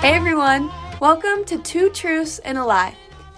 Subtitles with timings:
[0.00, 0.70] Hey everyone,
[1.00, 2.96] welcome to Two Truths and a Lie.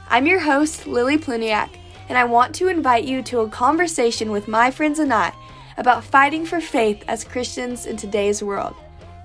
[0.09, 1.71] I'm your host, Lily Plewniak,
[2.09, 5.33] and I want to invite you to a conversation with my friends and I
[5.77, 8.75] about fighting for faith as Christians in today's world.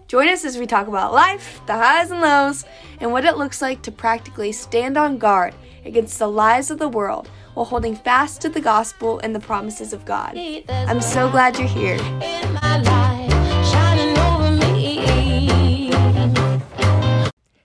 [0.07, 2.65] Join us as we talk about life, the highs and lows,
[2.99, 5.53] and what it looks like to practically stand on guard
[5.85, 9.93] against the lies of the world while holding fast to the gospel and the promises
[9.93, 10.37] of God.
[10.69, 11.97] I'm so glad you're here.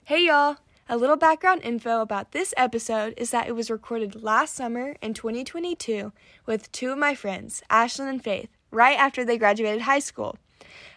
[0.05, 0.57] Hey y'all!
[0.89, 5.13] A little background info about this episode is that it was recorded last summer in
[5.13, 6.11] 2022
[6.45, 10.37] with two of my friends, Ashlyn and Faith, right after they graduated high school.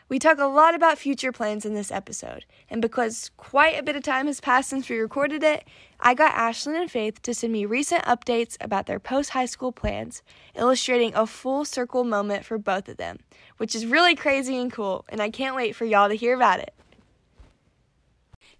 [0.07, 3.97] We talk a lot about future plans in this episode, and because quite a bit
[3.97, 5.65] of time has passed since we recorded it,
[5.99, 9.73] I got Ashlyn and Faith to send me recent updates about their post high school
[9.73, 10.23] plans,
[10.55, 13.21] illustrating a full circle moment for both of them,
[13.57, 16.61] which is really crazy and cool, and I can't wait for y'all to hear about
[16.61, 16.75] it.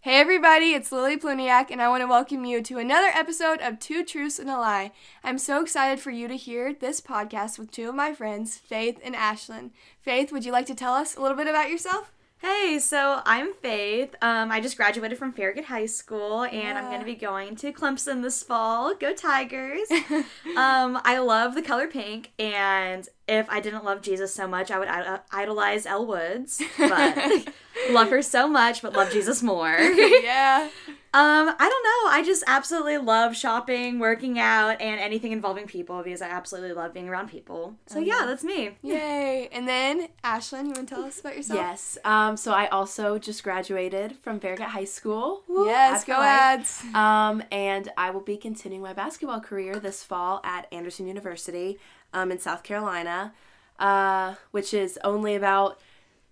[0.05, 3.79] Hey everybody, it's Lily Plewniak, and I want to welcome you to another episode of
[3.79, 4.93] Two Truths and a Lie.
[5.25, 9.01] I'm so excited for you to hear this podcast with two of my friends, Faith
[9.03, 9.71] and Ashlyn.
[10.03, 12.13] Faith, would you like to tell us a little bit about yourself?
[12.39, 14.15] Hey, so I'm Faith.
[14.21, 17.73] Um, I just graduated from Farragut High School, and I'm going to be going to
[17.73, 18.95] Clemson this fall.
[18.95, 19.89] Go Tigers!
[20.57, 24.79] um, I love the color pink, and if I didn't love Jesus so much, I
[24.79, 26.63] would idol- idolize Elle Woods.
[26.77, 27.49] But
[27.91, 29.79] love her so much, but love Jesus more.
[29.79, 30.69] yeah.
[31.15, 32.11] Um, I don't know.
[32.11, 36.93] I just absolutely love shopping, working out, and anything involving people because I absolutely love
[36.93, 37.77] being around people.
[37.87, 38.71] So yeah, that's me.
[38.83, 39.49] Yay.
[39.53, 41.57] And then, Ashlyn, you want to tell us about yourself?
[41.57, 41.99] Yes.
[42.05, 45.45] Um, so I also just graduated from Farragut High School.
[45.47, 46.83] Woo, Yes, go ads.
[46.95, 51.79] Um, and I will be continuing my basketball career this fall at Anderson University
[52.13, 53.33] um, in South Carolina,
[53.79, 55.79] uh, which is only about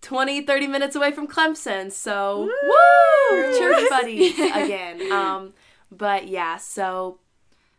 [0.02, 1.90] 20, 30 minutes away from Clemson.
[1.90, 3.58] So, woo!
[3.58, 5.10] Church buddies again.
[5.10, 5.54] Um,
[5.90, 7.18] but yeah, so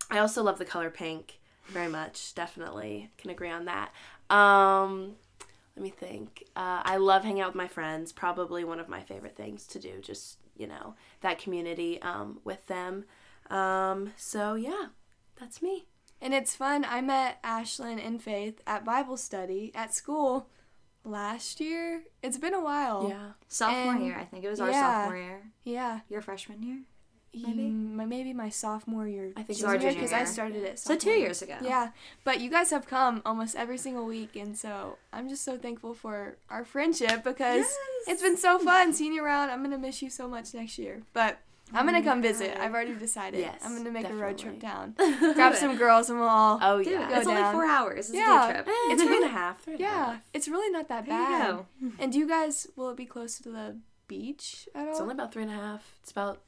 [0.10, 2.34] I also love the color pink very much.
[2.34, 3.92] Definitely can agree on that.
[4.30, 5.16] Um,
[5.76, 6.46] let me think.
[6.56, 8.12] Uh, I love hanging out with my friends.
[8.12, 10.00] Probably one of my favorite things to do.
[10.02, 13.06] Just you know that community um, with them.
[13.50, 14.88] Um, so yeah,
[15.40, 15.86] that's me.
[16.22, 16.86] And it's fun.
[16.88, 20.48] I met Ashlyn and Faith at Bible study at school
[21.04, 22.04] last year.
[22.22, 23.08] It's been a while.
[23.10, 23.32] Yeah.
[23.48, 25.02] Sophomore And- year, I think it was our yeah.
[25.04, 25.42] sophomore year.
[25.64, 26.00] Yeah.
[26.10, 26.80] Your freshman year?
[27.36, 29.34] Maybe my maybe my sophomore year.
[29.36, 30.78] I think so our junior because I started it.
[30.78, 31.56] So two years ago.
[31.64, 31.90] Yeah,
[32.24, 35.96] but you guys have come almost every single week, and so I'm just so thankful
[35.96, 37.66] for our friendship because
[38.08, 39.50] it's been so fun seeing you around.
[39.50, 41.40] I'm gonna miss you so much next year, but
[41.74, 42.58] I'm gonna oh, come visit.
[42.60, 43.40] I've already decided.
[43.40, 44.94] Yes, I'm gonna make a road trip down,
[45.34, 46.60] grab some girls, and we'll all.
[46.62, 47.18] Oh Dude, yeah.
[47.18, 48.10] it's only four hours.
[48.10, 48.46] It's Yeah.
[48.46, 48.68] a day trip.
[48.68, 49.62] Eh, it's three and a half.
[49.62, 50.22] Three and a Yeah, half.
[50.34, 51.52] it's really not that There you bad.
[51.52, 51.66] go.
[52.00, 54.92] And do you guys will it be close to the beach at all?
[54.92, 55.96] It's only about three and a half.
[56.02, 56.42] It's about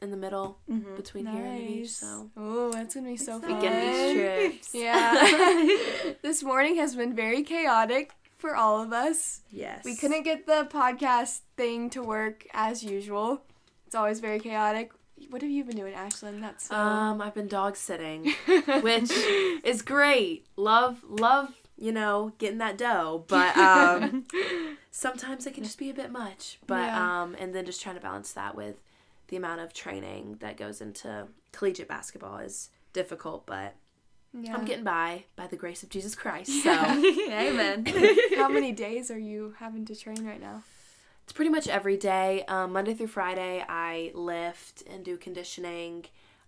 [0.00, 0.96] in the middle mm-hmm.
[0.96, 1.90] between here and the beach.
[1.90, 3.54] So Oh, that's gonna be so fun.
[3.54, 4.70] weekend beach trips.
[4.74, 5.68] Yeah.
[6.22, 9.42] this morning has been very chaotic for all of us.
[9.50, 9.84] Yes.
[9.84, 13.42] We couldn't get the podcast thing to work as usual.
[13.92, 14.90] It's always very chaotic.
[15.28, 16.40] What have you been doing, Ashlyn?
[16.40, 16.74] That's so.
[16.74, 18.24] Um, I've been dog sitting,
[18.80, 19.10] which
[19.64, 20.46] is great.
[20.56, 23.26] Love, love, you know, getting that dough.
[23.28, 24.24] But um,
[24.90, 26.58] sometimes it can just be a bit much.
[26.66, 27.22] But Yeah.
[27.22, 28.76] um, and then just trying to balance that with
[29.28, 33.44] the amount of training that goes into collegiate basketball is difficult.
[33.44, 33.74] But
[34.32, 34.54] yeah.
[34.56, 36.62] I'm getting by by the grace of Jesus Christ.
[36.62, 37.84] So Amen.
[38.36, 40.62] How many days are you having to train right now?
[41.24, 42.44] It's pretty much every day.
[42.48, 46.06] Um, Monday through Friday, I lift and do conditioning.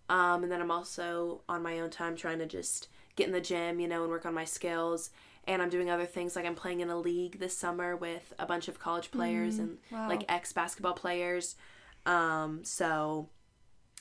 [0.08, 3.40] Um, and then I'm also on my own time trying to just get in the
[3.40, 5.10] gym, you know, and work on my skills.
[5.46, 8.46] And I'm doing other things like I'm playing in a league this summer with a
[8.46, 10.08] bunch of college players and wow.
[10.08, 11.54] like ex basketball players.
[12.06, 13.28] Um, so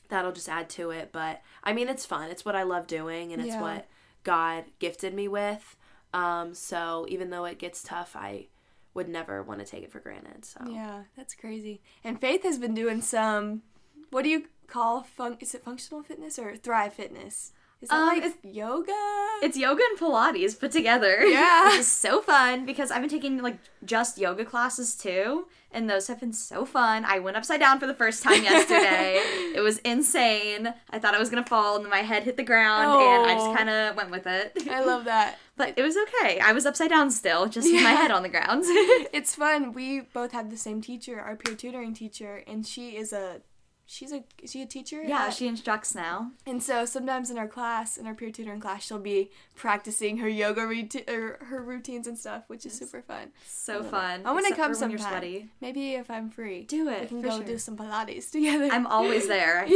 [0.10, 1.10] that'll just add to it.
[1.12, 2.30] But I mean, it's fun.
[2.30, 3.62] It's what I love doing, and it's Yeah.
[3.62, 3.88] what
[4.24, 5.76] God gifted me with.
[6.14, 8.48] Um, so even though it gets tough, I
[8.94, 10.46] would never want to take it for granted.
[10.46, 11.82] So Yeah, that's crazy.
[12.04, 13.64] And Faith has been doing some.
[14.12, 15.38] What do you call fun?
[15.40, 17.52] Is it functional fitness or Thrive Fitness?
[17.84, 18.94] Is that Um, like it's- yoga?
[19.42, 21.24] It's yoga and Pilates put together.
[21.28, 21.66] Yeah.
[21.72, 25.48] Which is so fun because I've been taking like just yoga classes too.
[25.76, 27.04] And those have been so fun.
[27.04, 29.16] I went upside down for the first time yesterday.
[29.56, 30.72] it was insane.
[30.92, 33.38] I thought I was gonna fall and my head hit the ground and I Oh.
[33.48, 34.68] just kinda went with it.
[34.70, 35.38] I love that.
[35.56, 36.40] But it was okay.
[36.40, 38.64] I was upside down still, just with my head on the ground.
[38.66, 39.72] It's fun.
[39.74, 43.42] We both had the same teacher, our peer tutoring teacher, and she is a
[43.86, 45.02] she's a is she a teacher?
[45.04, 46.32] Yeah, at- she instructs now.
[46.46, 50.28] And so sometimes in our class, in our peer tutoring class, she'll be practicing her
[50.30, 53.32] yoga routine or her routines and stuff, which is super fun.
[53.48, 54.22] So fun.
[54.26, 55.24] I want to come when sometime.
[55.24, 55.42] you're.
[55.62, 57.02] Maybe if I'm free, Do it.
[57.02, 57.44] we can go sure.
[57.46, 58.70] do some Pilates together.
[58.72, 59.68] I'm always there.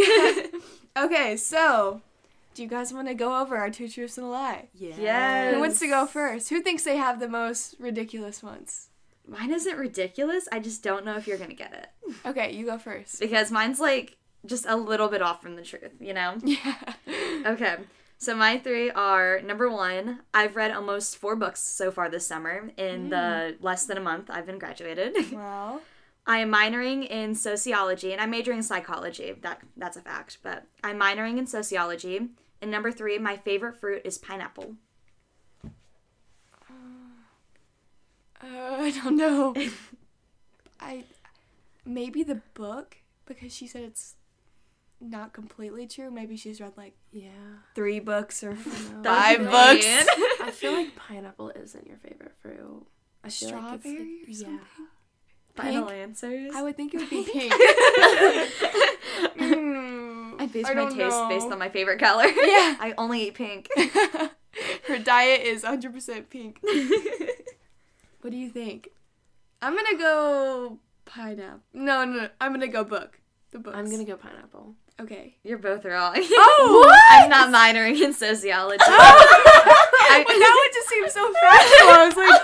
[0.98, 2.02] okay, so
[2.56, 4.68] do you guys want to go over our two truths and a lie?
[4.74, 5.52] Yeah.
[5.54, 6.50] Who wants to go first?
[6.50, 8.90] Who thinks they have the most ridiculous ones?
[9.28, 10.48] Mine isn't ridiculous.
[10.52, 13.20] I just don't know if you're gonna get it Okay, you go first.
[13.20, 15.94] because mine's like just a little bit off from the truth.
[16.00, 16.38] You know.
[16.44, 16.76] Yeah.
[17.46, 17.76] Okay.
[18.20, 22.72] So my three are number one, I've read almost four books so far this summer
[22.76, 23.56] in the mm.
[23.62, 25.16] less than a month I've been graduated.
[25.32, 25.82] Well,
[26.26, 29.34] I am minoring in sociology and I'm majoring in psychology.
[29.42, 30.40] That that's a fact.
[30.44, 32.30] But I'm minoring in sociology.
[32.62, 34.76] And number three, my favorite fruit is pineapple.
[38.42, 38.48] Uh,
[38.80, 39.56] I don't know.
[40.80, 41.04] I
[41.86, 44.16] maybe the book because she said it's
[45.00, 46.10] not completely true.
[46.12, 47.30] Maybe she's read like Yeah.
[47.76, 48.56] three books or
[49.04, 49.50] five Mean.
[49.50, 49.86] books.
[50.42, 52.86] I feel like pineapple isn't your favorite fruit.
[53.24, 54.36] I feel like it's Strawberry like, or yeah.
[54.36, 54.60] something?
[55.56, 56.52] Final answers.
[56.56, 57.52] I would think it would be pink.
[59.38, 62.26] Mm, I base I my don't taste based on my favorite color.
[62.28, 62.76] Yeah.
[62.80, 63.68] I only eat pink.
[64.88, 66.60] Her diet is 100% pink.
[68.28, 68.90] What do you think?
[69.62, 71.62] I'm gonna go pineapple.
[71.74, 72.30] No, no, no.
[72.42, 73.22] I'm gonna go book.
[73.52, 73.74] The book.
[73.74, 74.76] I'm gonna go pineapple.
[75.00, 75.38] Okay.
[75.46, 76.14] You're both wrong.
[76.18, 78.84] Oh, I'm not minoring in sociology.
[78.86, 81.90] I, well, that one just seemed so factual.
[81.90, 82.42] I was like,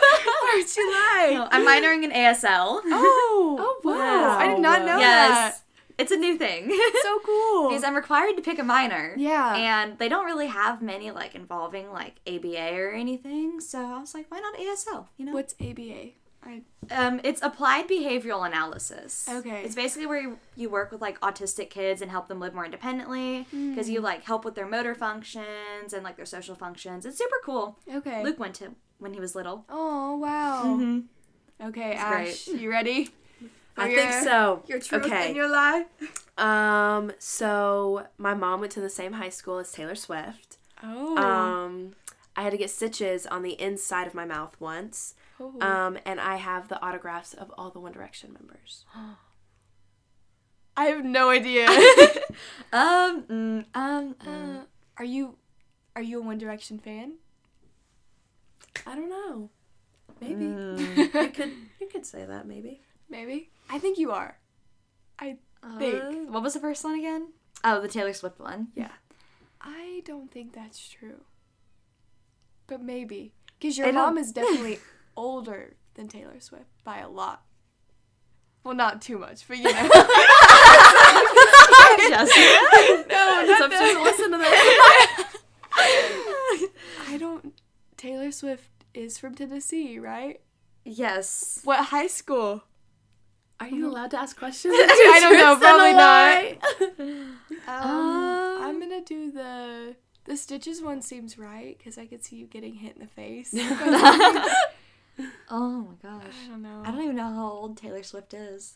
[0.54, 1.32] where'd she lie?
[1.34, 2.80] No, I'm minoring in ASL.
[2.86, 4.38] Oh, Oh, wow.
[4.40, 5.62] I did not know yes.
[5.98, 6.69] It's a new thing.
[7.04, 7.69] So cool.
[7.69, 9.13] because I'm required to pick a minor.
[9.18, 9.56] yeah.
[9.56, 13.60] And they don't really have many like involving like ABA or anything.
[13.60, 15.07] So I was like, why not ASL?
[15.18, 15.34] You know?
[15.34, 16.12] What's ABA?
[16.45, 16.62] I
[16.92, 19.30] Um, it's applied behavioral analysis.
[19.30, 19.62] Okay.
[19.63, 22.66] It's basically where you, you work with like autistic kids and help them live more
[22.66, 27.06] independently because you like help with their motor functions and like their social functions.
[27.06, 27.78] It's super cool.
[27.94, 28.24] okay.
[28.24, 29.63] Luke went to when he was little.
[29.69, 30.63] Oh wow.
[30.66, 31.68] Mm-hmm.
[31.69, 32.62] Okay, It's Ash, great.
[32.62, 33.10] you ready?
[33.78, 34.64] I think so.
[34.68, 35.28] Your truth okay.
[35.28, 35.86] and your lie.
[36.36, 37.12] Um.
[37.20, 40.58] So my mom went to the same high school as Taylor Swift.
[40.81, 41.16] Oh.
[41.16, 41.94] Um.
[42.36, 45.14] I had to get stitches on the inside of my mouth once.
[45.40, 45.54] Oh.
[45.62, 46.00] Um.
[46.06, 48.84] And I have the autographs of all the One Direction members.
[50.75, 51.68] I have no idea.
[52.74, 54.62] Um, mm, um, mm.
[54.62, 54.64] Uh,
[54.98, 55.36] are you
[55.96, 57.14] are you a One Direction fan?
[58.88, 59.50] I don't know.
[60.20, 60.98] Maybe Mm.
[60.98, 61.52] you could.
[61.80, 62.48] You could say that.
[62.48, 62.81] Maybe.
[63.10, 63.50] Maybe.
[63.70, 64.38] I think you are.
[65.20, 65.38] I
[65.80, 65.96] think.
[65.96, 67.28] Uh, what was the first one again?
[67.64, 68.68] Oh, the Taylor Swift one.
[68.76, 68.92] Yeah.
[69.62, 71.22] I don't think that's true.
[72.68, 73.34] But maybe.
[73.60, 74.80] Because your I don't- mom is definitely
[75.16, 77.44] older than Taylor Swift by a lot.
[78.64, 79.72] Well, not too much, but you know.
[82.10, 83.06] Jessica.
[83.10, 84.00] no, not that.
[84.04, 84.38] listen to.
[87.10, 87.54] I don't.
[87.98, 90.40] Taylor Swift is from Tennessee, right?
[90.86, 91.62] yes.
[91.64, 92.64] What high school?
[93.60, 94.74] Are you allowed to ask questions?
[94.78, 96.58] I don't know, Truths and a
[96.98, 97.38] probably not.
[97.66, 99.96] Um, I'm gonna do the
[100.26, 101.02] the stitches one.
[101.02, 103.54] Seems right because I could see you getting hit in the face.
[105.50, 106.34] Oh my gosh.
[106.46, 106.82] I don't know.
[106.84, 108.74] I don't even know how old Taylor Swift is.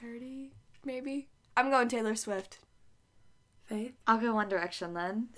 [0.00, 0.52] Thirty,
[0.84, 1.26] maybe.
[1.56, 2.58] I'm going Taylor Swift.
[3.64, 3.92] Faith.
[4.06, 5.28] I'll go One Direction then.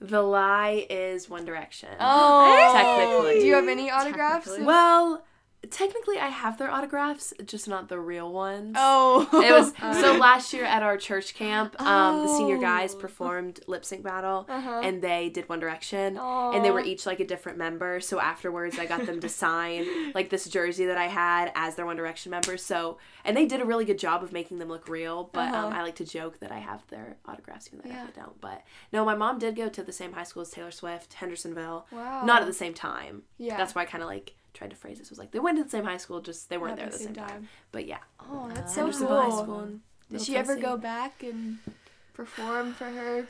[0.00, 1.90] The lie is One Direction.
[2.00, 3.40] Oh, Technically.
[3.40, 4.50] Do you have any autographs?
[4.58, 5.24] Well,
[5.70, 8.74] technically, I have their autographs, just not the real ones.
[8.78, 11.80] Oh, It was so last year at our church camp.
[11.80, 12.98] Um, the senior guys Oh.
[12.98, 14.80] performed lip sync battle, Uh-huh.
[14.82, 16.52] and they did One Direction, oh.
[16.52, 18.00] and they were each like a different member.
[18.00, 21.86] So afterwards, I got them to sign like this jersey that I had as their
[21.86, 22.64] One Direction members.
[22.64, 25.30] So and they did a really good job of making them look real.
[25.32, 25.78] But um, Uh-huh.
[25.78, 27.98] I like to joke that I have their autographs, even though I Yeah.
[28.06, 28.40] definitely don't.
[28.40, 31.86] But no, my mom did go to the same high school as Taylor Swift, Hendersonville.
[31.90, 32.24] Wow.
[32.24, 33.22] Not at the same time.
[33.38, 33.56] Yeah.
[33.56, 35.58] That's why I kind of like tried to phrase this It was like they went
[35.58, 37.48] to the same high school, just they weren't Not there at the same time.
[37.72, 39.42] But yeah, Oh, that's so Hendersonville High cool.
[39.42, 39.68] School.
[40.10, 41.58] Did she ever go back and
[42.14, 43.26] perform for her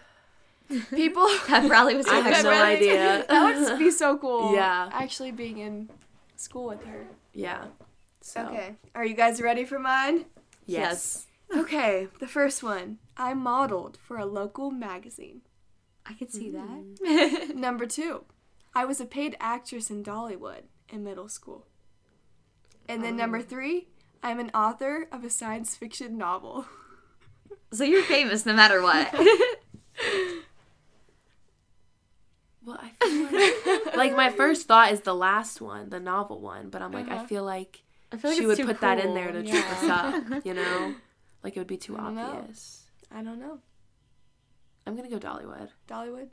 [0.91, 1.27] people?
[1.47, 3.25] Pep rally was I have no idea.
[3.29, 4.55] that would be so cool.
[4.55, 4.89] Yeah.
[4.93, 5.89] Actually being in
[6.37, 7.07] school with her.
[7.33, 7.65] Yeah.
[8.21, 8.75] So, Okay.
[8.95, 10.27] Are you guys ready for mine?
[10.67, 11.27] Yes.
[11.55, 12.99] Okay, the first one.
[13.17, 15.43] I modeled for a local magazine.
[16.07, 16.99] I could see Mm.
[17.49, 17.57] that.
[17.57, 18.25] Number two,
[18.75, 20.63] I was a paid actress in Dollywood
[20.95, 21.67] in middle school.
[22.89, 23.89] And then number three,
[24.23, 26.67] I'm an author of a science fiction novel.
[27.73, 29.13] so you're famous no matter what.
[32.67, 36.71] Well, I feel like, like my first thought is the last one, the novel one,
[36.71, 37.23] but I'm like, Uh-huh.
[37.23, 39.43] I feel like I feel like she would too put that in there cool.
[39.43, 40.95] to trip us up, you know?
[41.43, 42.23] Like it would be too I don't know.
[42.39, 42.85] obvious.
[43.15, 43.59] I don't know.
[44.87, 45.69] I'm gonna go Dollywood.
[45.89, 46.29] Dollywood?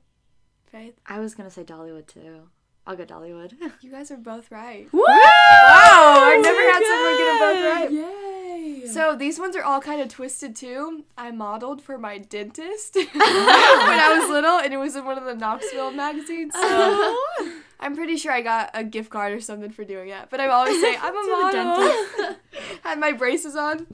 [0.71, 0.93] Faith?
[1.05, 2.43] I was gonna say Dollywood too.
[2.85, 3.53] I'll go Dollywood.
[3.81, 4.88] You guys are both right.
[4.91, 5.03] Wow!
[5.07, 7.91] I've never had someone get them both right.
[7.91, 8.88] Yay!
[8.88, 11.03] So these ones are all kind of twisted too.
[11.17, 15.25] I modeled for my dentist when I was little, and it was in one of
[15.25, 16.53] the Knoxville magazines.
[16.53, 17.61] So oh.
[17.79, 20.29] I'm pretty sure I got a gift card or something for doing that.
[20.29, 22.35] But I always say I'm a To model.
[22.83, 23.88] had my braces on,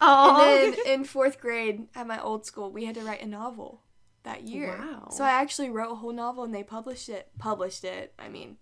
[0.00, 3.26] oh, and then in fourth grade at my old school, we had to write a
[3.26, 3.81] novel
[4.24, 4.76] that year.
[4.78, 5.08] Wow.
[5.10, 7.28] So I actually wrote a whole novel, and they published it.
[7.38, 8.12] Published it.
[8.18, 8.56] I mean,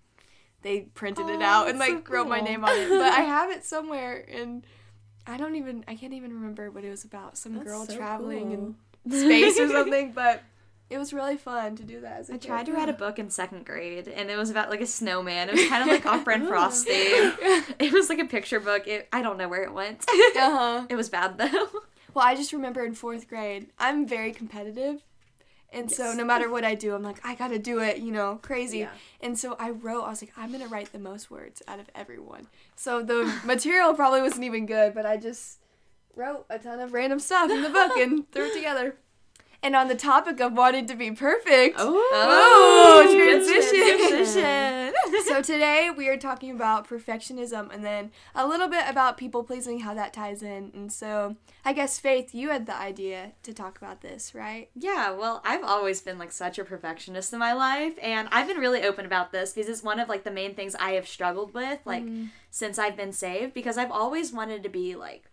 [0.62, 2.88] they printed it Oh, out and like so wrote my name on it.
[2.88, 4.64] But I have it somewhere, and
[5.26, 5.84] I don't even.
[5.88, 7.36] I can't even remember what it was about.
[7.38, 8.48] Some That's girl so traveling
[9.04, 9.12] cool.
[9.12, 10.12] in space or something.
[10.12, 10.42] But
[10.88, 12.20] it was really fun to do that.
[12.20, 12.46] As a I kid.
[12.48, 15.48] tried to write a book in second grade, and it was about like a snowman.
[15.50, 16.90] It was kind of like Opera and Frosty.
[16.90, 18.86] It was like a picture book.
[18.88, 20.04] It, I don't know where it went.
[20.08, 20.86] Uh-huh.
[20.88, 21.68] it was bad though.
[22.12, 25.00] Well, I just remember in fourth grade, I'm very competitive.
[25.72, 28.40] And so no matter what I do, I'm like, I gotta do it, you know,
[28.42, 28.78] crazy.
[28.80, 28.90] Yeah.
[29.20, 31.88] And so I wrote, I was like, I'm gonna write the most words out of
[31.94, 32.48] everyone.
[32.74, 35.58] So the material probably wasn't even good, but I just
[36.16, 38.96] wrote a ton of random stuff in the book and threw it together.
[39.62, 44.79] And on the topic of wanting to be perfect, Oh, good transition.
[45.24, 49.80] So today we are talking about perfectionism and then a little bit about people pleasing,
[49.80, 50.70] how that ties in.
[50.74, 54.70] And so I guess Faith, you had the idea to talk about this, right?
[54.74, 58.58] Yeah, well, I've always been like such a perfectionist in my life, and I've been
[58.58, 61.54] really open about this because it's one of like the main things I have struggled
[61.54, 62.26] with like mm-hmm.
[62.50, 65.24] since I've been saved because I've always wanted to be like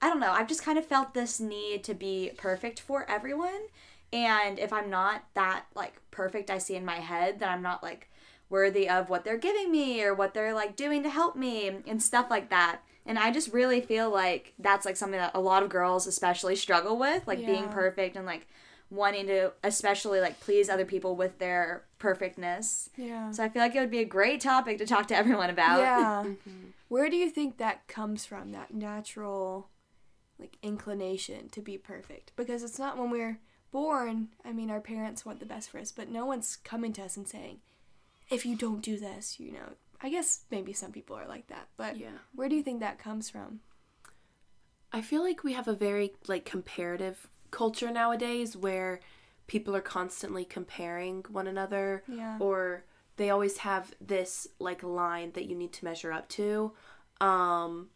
[0.00, 3.66] I don't know, I've just kind of felt this need to be perfect for everyone.
[4.12, 7.82] And if I'm not that like perfect I see in my head, then I'm not
[7.82, 8.08] like
[8.50, 12.02] worthy of what they're giving me or what they're like doing to help me and
[12.02, 12.80] stuff like that.
[13.04, 16.56] And I just really feel like that's like something that a lot of girls especially
[16.56, 18.46] struggle with, like being perfect and like
[18.90, 22.90] wanting to especially like please other people with their perfectness.
[22.96, 23.30] Yeah.
[23.30, 25.78] So I feel like it would be a great topic to talk to everyone about.
[25.78, 26.24] Yeah.
[26.48, 26.68] Mm-hmm.
[26.88, 29.68] Where do you think that comes from, that natural
[30.38, 32.32] like inclination to be perfect?
[32.34, 33.40] Because it's not when we're
[33.70, 37.02] born, I mean our parents want the best for us, but no one's coming to
[37.02, 37.60] us and saying,
[38.30, 39.74] if you don't do this, you know.
[40.00, 42.18] I guess maybe some people are like that, but Yeah.
[42.34, 43.60] where do you think that comes from?
[44.92, 49.00] I feel like we have a very like comparative culture nowadays where
[49.46, 52.38] people are constantly comparing one another Yeah.
[52.40, 52.84] or
[53.16, 56.72] they always have this like line that you need to measure up to.
[57.20, 57.90] Um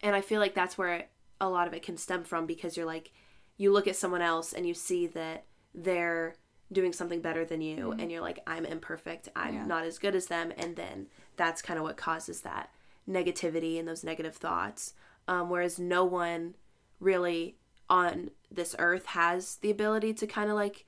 [0.00, 1.06] and I feel like that's where
[1.40, 3.12] a lot of it can stem from because you're like
[3.56, 6.36] you look at someone else and you see that they're
[6.72, 9.28] doing something better than you and you're like I'm imperfect.
[9.36, 9.66] I'm Yeah.
[9.66, 11.06] not as good as them and then
[11.36, 12.70] that's kind of what causes that
[13.08, 14.94] negativity and those negative thoughts.
[15.28, 16.54] Um, whereas no one
[17.00, 17.56] really
[17.90, 20.86] on this earth has the ability to kind of like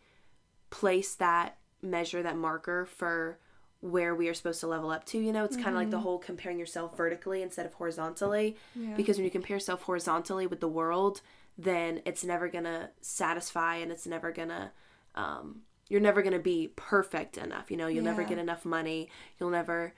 [0.71, 3.39] place that measure, that marker for
[3.81, 5.19] where we are supposed to level up to.
[5.19, 8.57] You know, it's kind of like the whole comparing yourself vertically instead of horizontally.
[8.75, 8.95] Yeah.
[8.97, 11.21] Because when you compare yourself horizontally with the world,
[11.59, 14.73] then it's never gonna satisfy and it's never gonna
[15.17, 17.71] um, you're never gonna be perfect enough.
[17.71, 19.09] You know, you'll never get enough money.
[19.39, 19.95] You'll never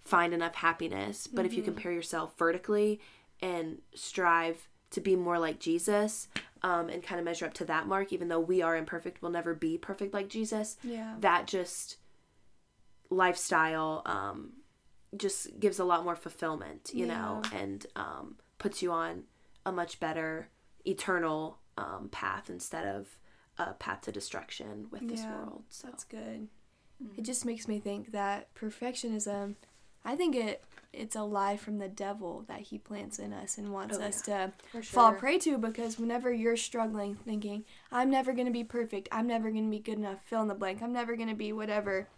[0.00, 1.26] find enough happiness.
[1.26, 3.00] But if you compare yourself vertically
[3.40, 6.28] and strive to be more like Jesus
[6.62, 9.30] um, and kind of measure up to that mark, even though we are imperfect, we'll
[9.30, 10.76] never be perfect like Jesus.
[10.82, 11.14] Yeah.
[11.20, 11.96] That just
[13.08, 14.52] lifestyle um,
[15.16, 19.24] just gives a lot more fulfillment, you know, and um, puts you on
[19.66, 20.48] a much better
[20.86, 23.18] eternal um, path instead of
[23.68, 25.62] a path to destruction with this Yeah, world.
[25.68, 25.88] So.
[25.88, 26.48] That's good.
[27.00, 27.22] It mm-hmm.
[27.22, 29.54] just makes me think that perfectionism,
[30.04, 33.72] I think it it's a lie from the devil that he plants in us and
[33.72, 38.32] wants Oh, us to For fall prey to because whenever you're struggling thinking, I'm never
[38.32, 40.82] going to be perfect, I'm never going to be good enough, fill in the blank,
[40.82, 42.08] I'm never going to be whatever,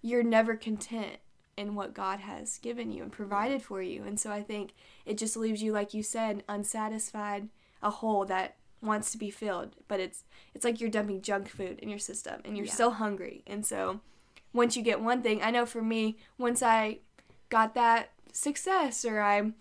[0.00, 1.18] you're never content
[1.56, 4.02] in what God has given you and provided for you.
[4.04, 4.72] And so I think
[5.04, 7.48] it just leaves you like you said unsatisfied,
[7.82, 10.24] a hole that wants to be filled, but it's
[10.54, 12.72] it's like you're dumping junk food in your system and you're Yeah.
[12.72, 13.42] still hungry.
[13.46, 14.00] And so
[14.52, 17.00] once you get one thing, I know for me, once I
[17.48, 19.52] got that success or I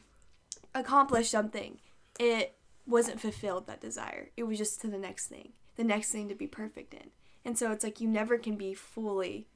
[0.75, 1.79] accomplished something,
[2.19, 4.29] it wasn't fulfilled that desire.
[4.37, 7.09] It was just to the next thing, the next thing to be perfect in.
[7.45, 9.47] And so it's like you never can be fully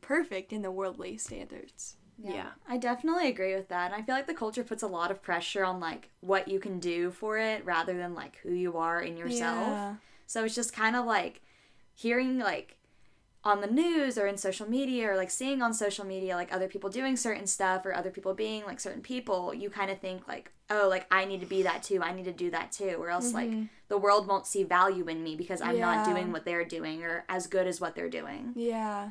[0.00, 1.96] perfect in the worldly standards.
[2.22, 2.48] Yeah.
[2.68, 3.92] I definitely agree with that.
[3.92, 6.58] And I feel like the culture puts a lot of pressure on like what you
[6.58, 9.68] can do for it rather than like who you are in yourself.
[9.68, 9.94] Yeah.
[10.26, 11.42] So it's just kind of like
[11.94, 12.76] hearing like
[13.44, 16.66] on the news or in social media or like seeing on social media like other
[16.66, 20.26] people doing certain stuff or other people being like certain people, you kind of think
[20.26, 22.02] like, oh, like I need to be that too.
[22.02, 22.96] I need to do that too.
[22.98, 23.64] Or else like mm-hmm.
[23.88, 27.24] the world won't see value in me because I'm not doing what they're doing or
[27.28, 28.52] as good as what they're doing.
[28.56, 29.10] Yeah.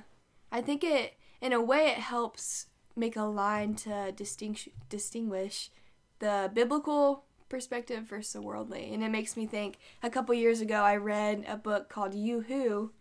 [0.51, 5.71] I think it, in a way, it helps make a line to distinguish, distinguish
[6.19, 8.93] the biblical perspective versus the worldly.
[8.93, 12.41] And it makes me think a couple years ago, I read a book called You
[12.41, 12.91] Who,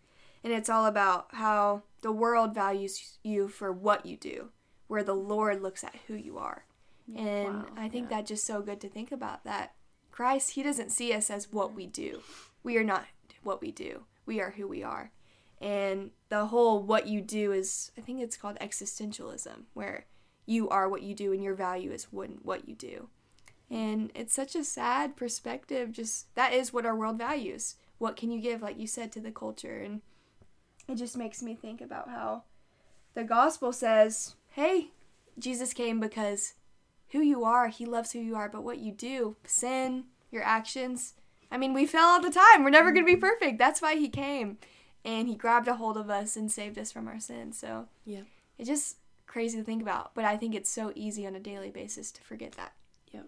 [0.43, 4.49] and it's all about how the world values you for what you do,
[4.87, 6.65] where the Lord looks at who you are.
[7.15, 8.17] And Wow, I think yeah.
[8.17, 9.73] that's just so good to think about that
[10.11, 12.21] Christ, He doesn't see us as what we do.
[12.63, 13.05] We are not
[13.43, 14.05] what we do.
[14.25, 15.11] We are who we are.
[15.65, 20.05] And the whole what you do is, I think it's called existentialism, where
[20.45, 23.09] you are what you do and your value is what, you do.
[23.71, 25.91] And it's such a sad perspective.
[25.91, 27.77] Just that is what our world values.
[27.97, 29.79] What can you give, like you said, to the culture?
[29.79, 30.01] And
[30.87, 32.43] it just makes me think about how
[33.15, 34.91] the gospel says, hey,
[35.39, 36.53] Jesus came because
[37.09, 41.15] who you are, he loves who you are, but what you do, sin, your actions.
[41.51, 42.63] I mean, we fail all the time.
[42.63, 43.57] We're never going to be perfect.
[43.57, 44.59] That's why he came.
[45.05, 47.57] And he grabbed a hold of us and saved us from our sins.
[47.57, 48.21] So Yeah.
[48.57, 48.97] it's just
[49.27, 50.13] crazy to think about.
[50.15, 52.73] But I think it's so easy on a daily basis to forget that.
[53.13, 53.21] Yeah,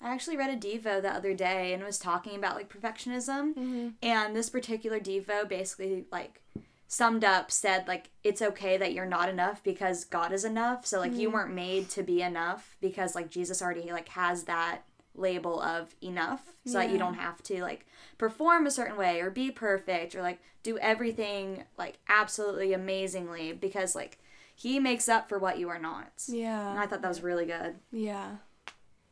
[0.00, 3.54] I actually read a Devo the other day and was talking about like perfectionism.
[3.54, 3.88] Mm-hmm.
[4.02, 6.42] And this particular Devo basically like
[6.86, 10.84] summed up said like it's okay that you're not enough because God is enough.
[10.86, 14.82] So like you weren't made to be enough because like Jesus already like has that
[15.14, 17.84] label of enough so that you don't have to like
[18.18, 23.94] perform a certain way or be perfect or like do everything like absolutely amazingly because
[23.94, 24.18] like
[24.54, 26.12] he makes up for what you are not.
[26.28, 26.68] Yeah.
[26.68, 26.82] And Yeah.
[26.82, 27.76] I thought that was really good.
[27.90, 28.36] Yeah.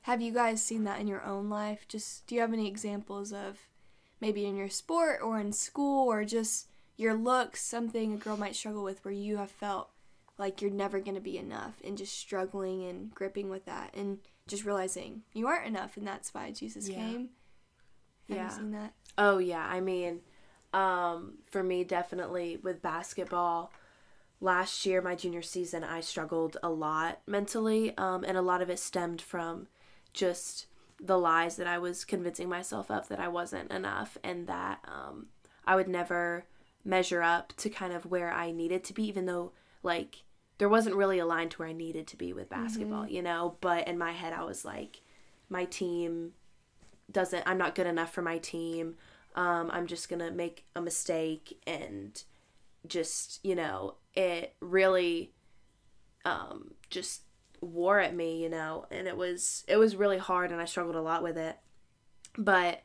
[0.02, 1.86] Have you guys seen that in your own life?
[1.88, 3.58] Just do you have any examples of
[4.20, 8.54] maybe in your sport or in school or just your looks, something a girl might
[8.56, 9.90] struggle with where you have felt
[10.40, 14.18] like you're never going to be enough and just struggling and gripping with that and
[14.48, 16.96] just realizing you aren't enough and that's why Jesus Yeah.
[16.96, 17.28] came?
[18.28, 18.44] Have Yeah.
[18.44, 18.94] you seen that?
[19.18, 20.20] Oh yeah, I mean,
[20.72, 23.70] um, for me definitely with basketball.
[24.40, 28.70] Last year, my junior season, I struggled a lot mentally, um, and a lot of
[28.70, 29.66] it stemmed from
[30.14, 30.66] just
[30.98, 35.26] the lies that I was convincing myself of that I wasn't enough and that um,
[35.66, 36.46] I would never
[36.82, 40.22] measure up to kind of where I needed to be, even though like
[40.60, 43.56] there wasn't really a line to where I needed to be with basketball, you know.
[43.60, 45.00] But in my head, I was like,
[45.48, 46.32] my team
[47.10, 48.94] doesn't i'm not good enough for my team.
[49.34, 52.22] Um, i'm just gonna make a mistake and
[52.86, 55.32] just you know it really
[56.24, 57.22] um, just
[57.60, 60.96] wore at me you know and it was it was really hard and i struggled
[60.96, 61.58] a lot with it.
[62.38, 62.82] But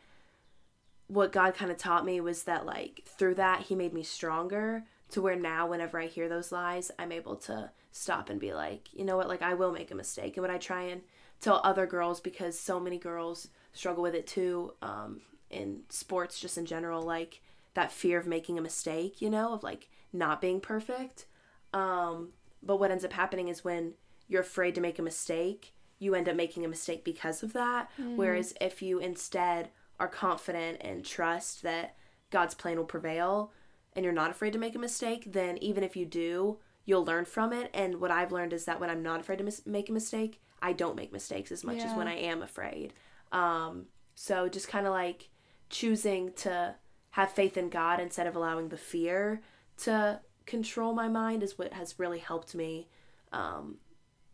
[1.07, 4.85] what god kind of taught me was that like through that he made me stronger
[5.15, 8.89] to where now whenever i hear those lies i'm able to stop and be like
[8.91, 9.29] you know what?
[9.29, 10.35] Like i will make a mistake.
[10.35, 11.01] And what i try and
[11.39, 16.57] tell other girls because so many girls struggle with it too um, in sports just
[16.57, 17.41] in general like
[17.75, 21.25] that fear of making a mistake you know of like not being perfect.
[21.73, 23.93] Um, but what ends up happening is when
[24.27, 27.89] you're afraid to make a mistake you end up making a mistake because of that.
[28.17, 31.95] Whereas if you instead are confident and trust that
[32.31, 33.53] god's plan will prevail
[33.95, 37.25] and you're not afraid to make a mistake then even if you do you'll learn
[37.25, 39.89] from it and what i've learned is that when i'm not afraid to mis- make
[39.89, 42.93] a mistake i don't make mistakes as much as when i am afraid
[43.31, 45.29] um, so just kind of like
[45.69, 46.75] choosing to
[47.11, 49.41] have faith in God instead of allowing the fear
[49.77, 52.87] to control my mind is what has really helped me
[53.31, 53.77] um,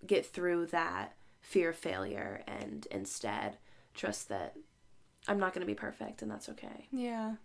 [0.05, 3.57] get through that fear of failure and instead
[3.93, 4.55] trust that
[5.27, 6.87] I'm not going to be perfect and that's okay.
[6.91, 7.35] Yeah.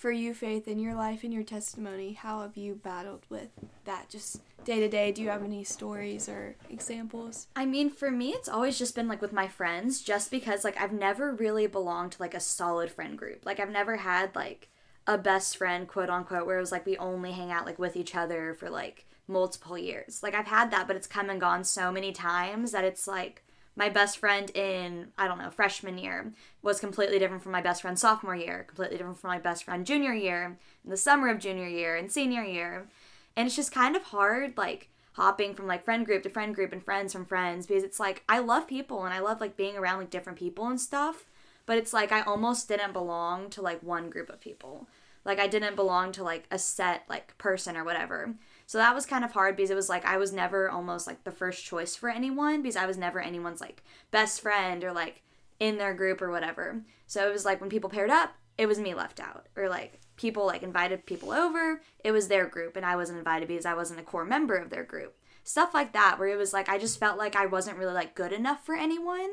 [0.00, 3.50] For you, Faith, in your life and your testimony, how have you battled with
[3.84, 5.12] that just day to day?
[5.12, 7.48] Do you have any stories or examples?
[7.54, 10.80] I mean, for me, it's always just been like with my friends, just because like
[10.80, 13.44] I've never really belonged to like a solid friend group.
[13.44, 14.70] Like I've never had like
[15.06, 17.94] a best friend, quote unquote, where it was like we only hang out like with
[17.94, 20.22] each other for like multiple years.
[20.22, 23.44] Like I've had that, but it's come and gone so many times that it's like
[23.76, 27.82] my best friend in I don't know freshman year was completely different from my best
[27.82, 31.38] friend sophomore year, completely different from my best friend junior year, in the summer of
[31.38, 32.88] junior year, and senior year,
[33.36, 36.72] and it's just kind of hard like hopping from like friend group to friend group
[36.72, 39.76] and friends from friends because it's like I love people and I love like being
[39.76, 41.26] around like different people and stuff,
[41.66, 44.88] but it's like I almost didn't belong to like one group of people.
[45.24, 48.34] Like I didn't belong to like a set like person or whatever.
[48.70, 51.24] So that was kind of hard because it was like I was never almost like
[51.24, 55.22] the first choice for anyone because I was never anyone's like best friend or like
[55.58, 56.80] in their group or whatever.
[57.08, 59.46] So it was like when people paired up, it was me left out.
[59.56, 63.48] Or like people like invited people over, it was their group and I wasn't invited
[63.48, 65.16] because I wasn't a core member of their group.
[65.42, 68.14] Stuff like that where it was like I just felt like I wasn't really like
[68.14, 69.30] good enough for anyone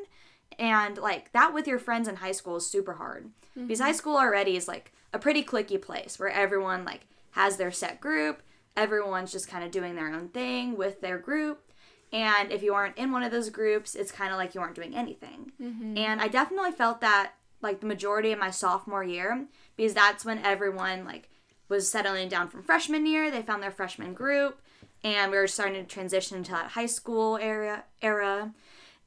[0.58, 3.30] And like that with your friends in high school is super hard.
[3.56, 3.98] Because high mm-hmm.
[3.98, 7.02] school already is like a pretty clicky place where everyone like
[7.34, 8.42] has their set group.
[8.78, 11.72] Everyone's just kind of doing their own thing with their group.
[12.14, 14.76] And if you aren't in one of those groups, it's kind of like you aren't
[14.76, 15.52] doing anything.
[15.62, 15.98] Mm-hmm.
[15.98, 20.40] And I definitely felt that like the majority of my sophomore year because that's when
[20.40, 21.30] everyone like
[21.70, 23.30] was settling down from freshman year.
[23.30, 24.62] They found their freshman group
[25.04, 28.54] and we were starting to transition into that high school area era.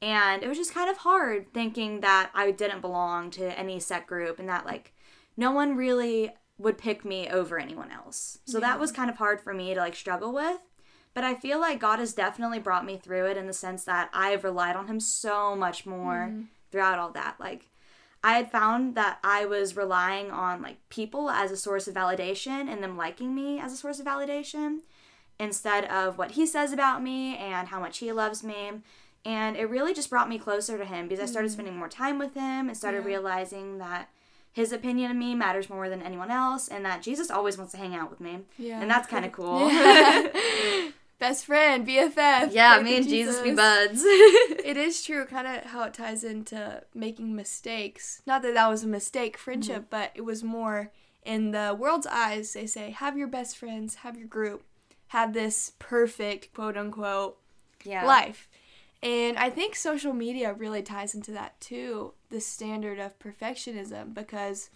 [0.01, 4.07] And it was just kind of hard thinking that I didn't belong to any set
[4.07, 4.93] group and that like
[5.37, 6.31] no one really
[6.61, 8.39] would pick me over anyone else.
[8.45, 10.59] So that was kind of hard for me to like struggle with.
[11.13, 14.09] But I feel like God has definitely brought me through it in the sense that
[14.13, 16.43] I've relied on Him so much more mm-hmm.
[16.71, 17.35] throughout all that.
[17.39, 17.69] Like,
[18.23, 22.71] I had found that I was relying on like people as a source of validation
[22.71, 24.79] and them liking me as a source of validation
[25.39, 28.71] instead of what He says about me and how much He loves me.
[29.25, 31.53] And it really just brought me closer to Him because I started mm-hmm.
[31.53, 34.09] spending more time with Him and started realizing that
[34.53, 37.77] His opinion of me matters more than anyone else and that Jesus always wants to
[37.77, 38.39] hang out with me.
[38.57, 38.81] Yeah.
[38.81, 39.69] And that's kind of cool.
[41.19, 42.51] Best friend, BFF.
[42.51, 44.01] Yeah, me and Jesus be buds.
[44.03, 48.23] It is true, kind of how it ties into making mistakes.
[48.25, 49.89] Not that that was a mistake, friendship, mm-hmm.
[49.91, 50.91] but it was more
[51.23, 52.53] in the world's eyes.
[52.53, 54.63] They say, have your best friends, have your group,
[55.09, 57.37] have this perfect, quote unquote,
[57.83, 58.03] yeah.
[58.03, 58.49] life.
[59.03, 64.69] And I think social media really ties into that too, the standard of perfectionism, because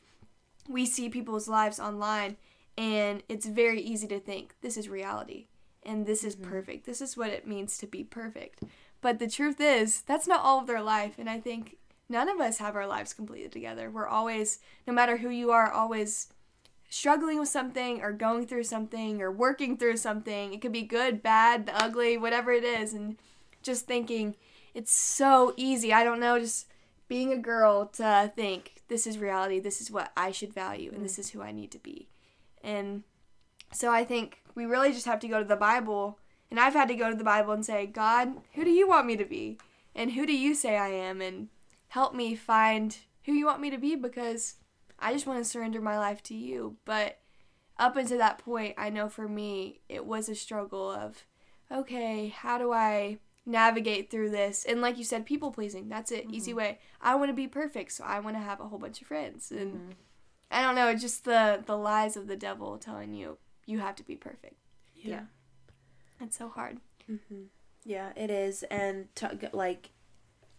[0.68, 2.38] we see people's lives online
[2.78, 5.48] and it's very easy to think this is reality
[5.84, 6.52] and this is mm-hmm.
[6.52, 6.86] perfect.
[6.86, 8.64] This is what it means to be perfect.
[9.02, 11.16] But the truth is, that's not all of their life.
[11.18, 11.78] And I think
[12.10, 13.90] none of us have our lives completed together.
[13.90, 16.28] We're always, no matter who you are, always
[16.90, 20.54] struggling with something or going through something or working through something.
[20.54, 22.94] It could be good, bad, ugly, whatever it is.
[22.94, 23.18] And
[23.62, 24.36] just thinking
[24.74, 25.94] it's so easy.
[25.94, 26.68] I don't know, just
[27.08, 31.04] being a girl to think this is reality, this is what I should value, and
[31.04, 31.20] this mm.
[31.20, 32.10] is who I need to be.
[32.64, 33.04] And
[33.72, 36.20] so I think we really just have to go to the Bible.
[36.50, 39.08] And I've had to go to the Bible and say, God, who do you want
[39.08, 39.58] me to be?
[39.94, 41.22] And who do you say I am?
[41.22, 41.50] And
[41.90, 44.56] help me find who you want me to be because
[45.00, 46.78] I just want to surrender my life to you.
[46.86, 47.20] But
[47.78, 51.26] up until that point, I know for me, it was a struggle of,
[51.72, 54.66] okay, how do I navigate through this?
[54.66, 55.90] And like you said, people pleasing.
[55.90, 56.26] That's it.
[56.32, 56.80] Easy way.
[57.02, 59.52] I want to be perfect, so I want to have a whole bunch of friends.
[59.52, 59.96] And
[60.52, 63.96] I don't know, it's just the the lies of the devil telling you you have
[63.96, 64.56] to be perfect.
[64.96, 65.22] Yeah.
[66.22, 66.80] It's so hard.
[67.84, 68.64] Yeah, it is.
[68.64, 69.92] And to, like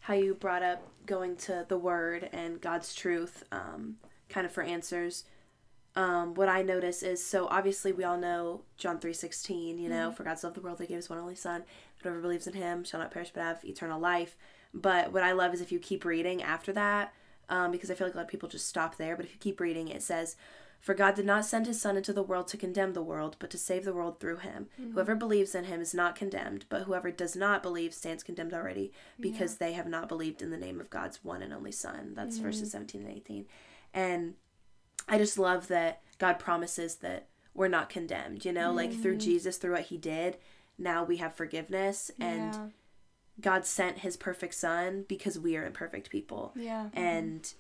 [0.01, 3.96] how you brought up going to the Word and God's truth, um,
[4.29, 5.25] kind of for answers.
[5.96, 9.79] Um, what I notice is so obviously we all know John three sixteen.
[9.79, 11.64] You know, for God so loved the world, He gave His one only Son.
[12.07, 14.37] Whoever believes in Him shall not perish but have eternal life.
[14.73, 17.12] But what I love is if you keep reading after that,
[17.49, 19.16] um, because I feel like a lot of people just stop there.
[19.16, 20.37] But if you keep reading, it says,
[20.81, 23.51] For God did not send his Son into the world to condemn the world, but
[23.51, 24.66] to save the world through him.
[24.92, 28.92] Whoever believes in him is not condemned, but whoever does not believe stands condemned already,
[29.21, 32.12] because they have not believed in the name of God's one and only Son.
[32.14, 33.47] That's verses 17 and 18.
[33.95, 34.35] And
[35.09, 39.57] I just love that God promises that we're not condemned, you know, like through Jesus,
[39.57, 40.37] through what he did,
[40.79, 42.67] now we have forgiveness and yeah.
[43.41, 46.53] God sent his perfect son because we are imperfect people.
[46.57, 46.89] Yeah.
[46.95, 47.53] And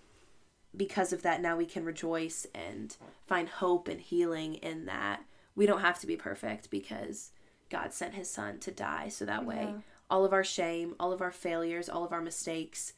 [0.76, 5.22] because of that, now we can rejoice and find hope and healing in that.
[5.54, 7.30] We don't have to be perfect because
[7.70, 9.08] God sent his son to die.
[9.08, 9.78] So that way, Yeah.
[10.10, 12.92] all of our shame, all of our failures, all of our mistakes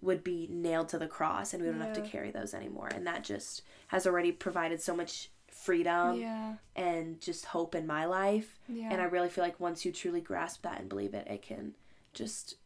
[0.00, 2.88] would be nailed to the cross and we don't have to carry those anymore.
[2.94, 6.54] And that just has already provided so much freedom yeah.
[6.74, 8.58] and just hope in my life.
[8.68, 8.88] Yeah.
[8.90, 11.74] And I really feel like once you truly grasp that and believe it, it can
[12.14, 12.56] just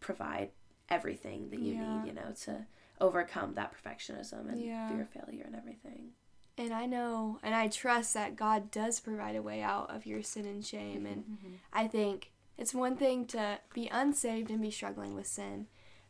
[0.00, 0.50] provide
[0.88, 2.02] everything that you Yeah.
[2.02, 2.66] need, you know, to
[3.00, 4.88] overcome that perfectionism and Yeah.
[4.88, 6.12] fear of failure and everything.
[6.58, 10.22] And I know and I trust that God does provide a way out of your
[10.22, 11.06] sin and shame.
[11.06, 11.54] And mm-hmm.
[11.72, 15.68] I think it's one thing to be unsaved and be struggling with sin,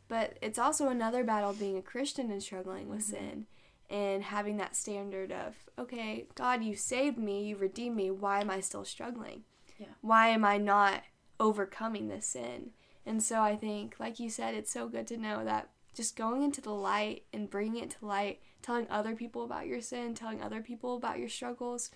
[0.09, 3.11] but it's also another battle being a Christian and struggling with mm-hmm.
[3.11, 3.47] sin
[3.91, 8.49] and having that standard of, okay, God, you saved me, you redeemed me, why am
[8.49, 9.43] I still struggling?
[9.77, 9.87] Yeah.
[9.99, 11.03] Why am I not
[11.39, 12.71] overcoming this sin?
[13.05, 16.41] And so I think, like you said, it's so good to know that just going
[16.41, 20.41] into the light and bringing it to light, telling other people about your sin, telling
[20.41, 21.91] other people about your struggles,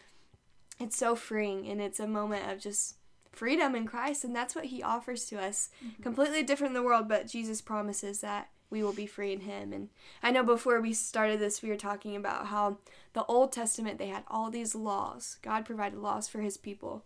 [0.80, 2.96] it's so freeing and it's a moment of just
[3.32, 5.70] freedom in Christ and that's what he offers to us.
[5.86, 6.04] Mm-hmm.
[6.04, 9.74] Completely different in the world, but Jesus promises that we will be free in him.
[9.74, 9.90] And
[10.24, 12.78] I know before we started this we were talking about how
[13.14, 15.38] the Old Testament they had all these laws.
[15.42, 17.04] God provided laws for his people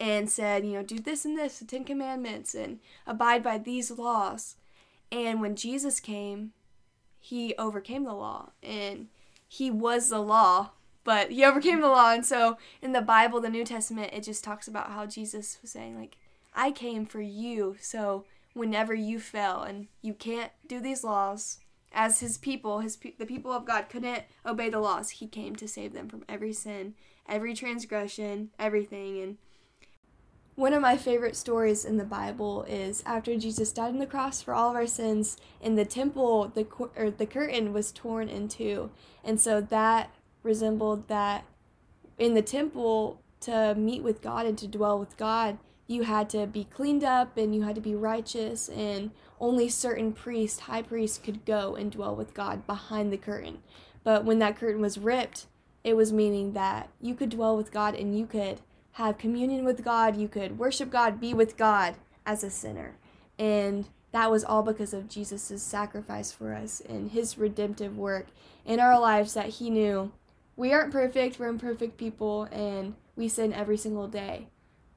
[0.00, 3.90] and said, you know, do this and this, the 10 commandments and abide by these
[3.90, 4.56] laws.
[5.10, 6.52] And when Jesus came,
[7.20, 9.08] he overcame the law and
[9.46, 10.70] he was the law,
[11.04, 12.12] but he overcame the law.
[12.12, 15.70] And so in the Bible, the New Testament, it just talks about how Jesus was
[15.70, 16.16] saying, like,
[16.54, 17.76] I came for you.
[17.80, 21.58] So whenever you fell and you can't do these laws,
[21.92, 25.56] as his people, his pe- the people of God couldn't obey the laws, he came
[25.56, 26.94] to save them from every sin,
[27.28, 29.20] every transgression, everything.
[29.20, 29.36] And
[30.54, 34.42] one of my favorite stories in the Bible is after Jesus died on the cross
[34.42, 38.48] for all of our sins, in the temple, the or the curtain was torn in
[38.48, 38.90] two,
[39.24, 40.10] and so that
[40.42, 41.44] resembled that
[42.18, 46.46] in the temple to meet with God and to dwell with God, you had to
[46.46, 51.18] be cleaned up and you had to be righteous, and only certain priests, high priests,
[51.18, 53.58] could go and dwell with God behind the curtain.
[54.04, 55.46] But when that curtain was ripped,
[55.84, 58.60] it was meaning that you could dwell with God and you could
[58.92, 62.96] have communion with God, you could worship God, be with God as a sinner.
[63.38, 68.26] And that was all because of Jesus' sacrifice for us and his redemptive work
[68.64, 70.12] in our lives that he knew
[70.54, 74.48] we aren't perfect, we're imperfect people, and we sin every single day.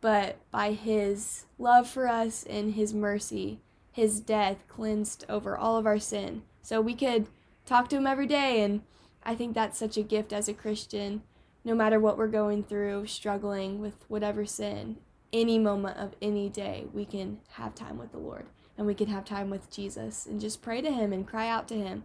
[0.06, 3.58] But by his love for us and his mercy,
[3.92, 6.44] his death cleansed over all of our sin.
[6.62, 7.26] So we could
[7.66, 8.84] talk to him every day, and
[9.24, 11.24] I think that's such a gift as a Christian
[11.64, 14.98] no matter what we're going through, struggling with whatever sin,
[15.34, 18.46] any moment of any day, we can have time with the Lord
[18.78, 21.68] and we can have time with Jesus and just pray to Him and cry out
[21.70, 22.04] to Him.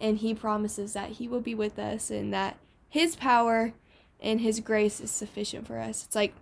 [0.00, 2.56] And He promises that He will be with us and that
[2.88, 3.74] His power
[4.20, 6.06] and His grace is sufficient for us.
[6.06, 6.32] It's like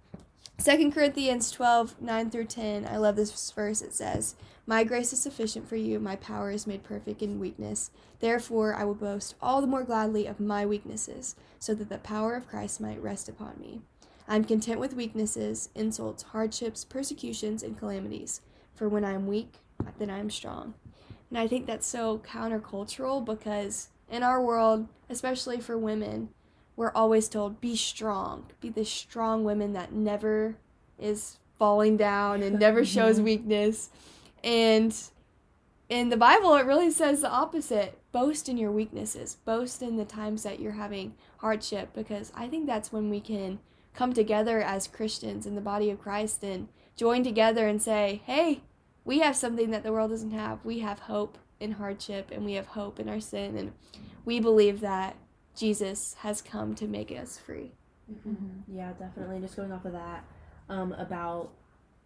[0.63, 2.87] 2 Corinthians 12, 9 through 10.
[2.87, 3.81] I love this verse.
[3.81, 4.35] It says,
[4.67, 7.91] My grace is sufficient for you, my power is made perfect in weakness.
[8.21, 12.35] Therefore, I will boast all the more gladly of my weaknesses, so that the power
[12.35, 13.81] of Christ might rest upon me.
[14.29, 18.43] I am content with weaknesses, insults, hardships, persecutions, and calamities.
[18.75, 19.55] For when I am weak,
[19.99, 20.75] then I am strong.
[21.31, 26.29] And I think that's so countercultural because in our world, especially for women,
[26.81, 30.57] we're always told be strong, be the strong women that never
[30.99, 33.27] is falling down and never shows mm-hmm.
[33.27, 33.91] weakness.
[34.43, 34.97] And
[35.91, 37.99] in the Bible, it really says the opposite.
[38.13, 42.67] Boast in your weaknesses, boast in the times that you're having hardship, because I think
[42.67, 43.59] that's when we can
[43.93, 48.63] come together as Christians in the body of Christ and join together and say, hey,
[49.05, 50.65] we have something that the world doesn't have.
[50.65, 53.73] We have hope in hardship and we have hope in our sin, and
[54.25, 55.15] we believe that
[55.57, 57.73] Jesus has come to make us free.
[58.11, 58.77] Mm-hmm.
[58.77, 59.41] Yeah, definitely.
[59.41, 60.25] Just going off of that,
[60.69, 61.51] um, about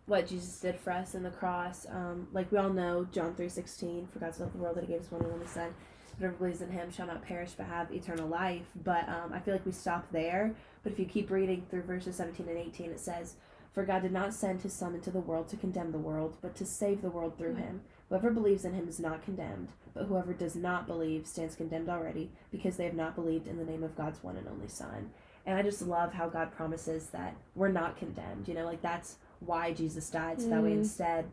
[0.06, 1.86] what Jesus did for us in the cross.
[1.90, 4.84] Um, like we all know, John three sixteen, for God so loved the world that
[4.84, 5.74] He gave His one and only Son.
[6.18, 8.66] Whoever believes in Him shall not perish but have eternal life.
[8.84, 10.54] But um, I feel like we stop there.
[10.82, 13.36] But if you keep reading through verses seventeen and eighteen, it says,
[13.72, 16.54] "For God did not send His Son into the world to condemn the world, but
[16.56, 17.80] to save the world through Him.
[18.08, 22.30] Whoever believes in Him is not condemned, but whoever does not believe stands condemned already,
[22.50, 25.10] because they have not believed in the name of God's one and only Son."
[25.46, 28.48] And I just love how God promises that we're not condemned.
[28.48, 30.78] You know, like that's why Jesus died, so that way Mm.
[30.78, 31.30] instead,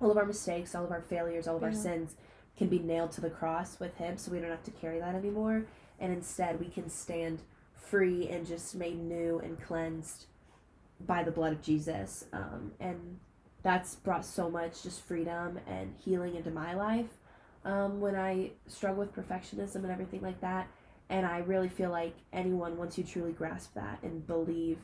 [0.00, 2.16] all of our mistakes, all of our failures, all of our sins
[2.56, 5.14] can be nailed to the cross with Him, so we don't have to carry that
[5.14, 5.66] anymore.
[6.00, 7.42] And instead, we can stand
[7.74, 10.26] free and just made new and cleansed
[11.00, 12.24] by the blood of Jesus.
[12.32, 13.20] Um, and
[13.62, 17.18] that's brought so much just freedom and healing into my life
[17.66, 20.68] um, when I struggle with perfectionism and everything like that.
[21.10, 24.78] And I really feel like anyone, once you truly grasp that and believe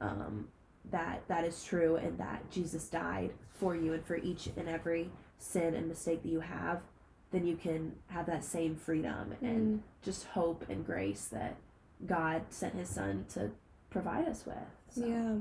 [0.00, 0.48] um,
[0.90, 5.10] that that is true and that Jesus died for you and for each and every
[5.38, 6.82] sin and mistake that you have,
[7.32, 11.56] then you can have that same freedom and just hope and grace that
[12.06, 13.50] God sent His Son to
[13.90, 14.56] provide us with.
[14.90, 15.06] So.
[15.06, 15.34] Yeah.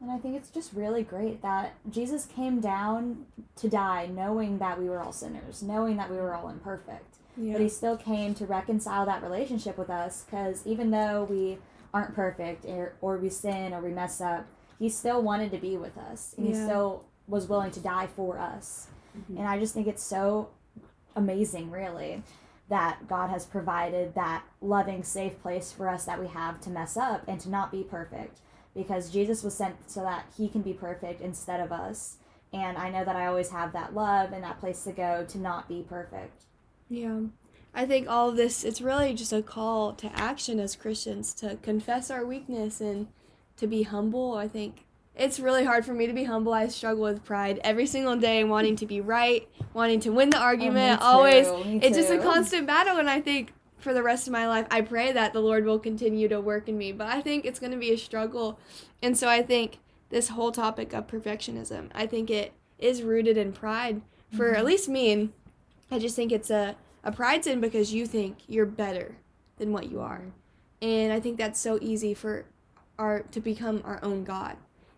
[0.00, 4.80] And I think it's just really great that Jesus came down to die knowing that
[4.80, 7.16] we were all sinners, knowing that we were all imperfect.
[7.36, 7.52] Yeah.
[7.52, 11.58] But he still came to reconcile that relationship with us because even though we
[11.92, 14.46] aren't perfect or, or we sin or we mess up,
[14.78, 16.34] he still wanted to be with us.
[16.38, 18.88] And he still was willing to die for us.
[19.16, 19.38] Mm-hmm.
[19.38, 20.48] And I just think it's so
[21.14, 22.22] amazing, really,
[22.68, 26.96] that God has provided that loving, safe place for us that we have to mess
[26.96, 28.38] up and to not be perfect.
[28.74, 32.16] Because Jesus was sent so that he can be perfect instead of us.
[32.52, 35.38] And I know that I always have that love and that place to go to
[35.38, 36.44] not be perfect.
[36.88, 37.20] Yeah.
[37.72, 41.56] I think all of this, it's really just a call to action as Christians to
[41.56, 43.06] confess our weakness and
[43.56, 44.34] to be humble.
[44.34, 46.52] I think it's really hard for me to be humble.
[46.52, 50.38] I struggle with pride every single day, wanting to be right, wanting to win the
[50.38, 51.00] oh, argument.
[51.00, 51.46] too, Always.
[51.82, 52.96] It's just a constant battle.
[52.96, 55.78] And I think for the rest of my life, I pray that the Lord will
[55.78, 56.92] continue to work in me.
[56.92, 58.58] But I think it's going to be a struggle.
[59.02, 59.78] And so I think
[60.10, 64.02] this whole topic of perfectionism, I think it is rooted in pride
[64.36, 64.66] for at mm-hmm.
[64.66, 65.12] least me.
[65.12, 65.32] And
[65.90, 69.16] I just think it's a, a pride sin because you think you're better
[69.58, 70.22] than what you are.
[70.82, 72.46] And I think that's so easy for
[72.98, 74.56] our to become our own God.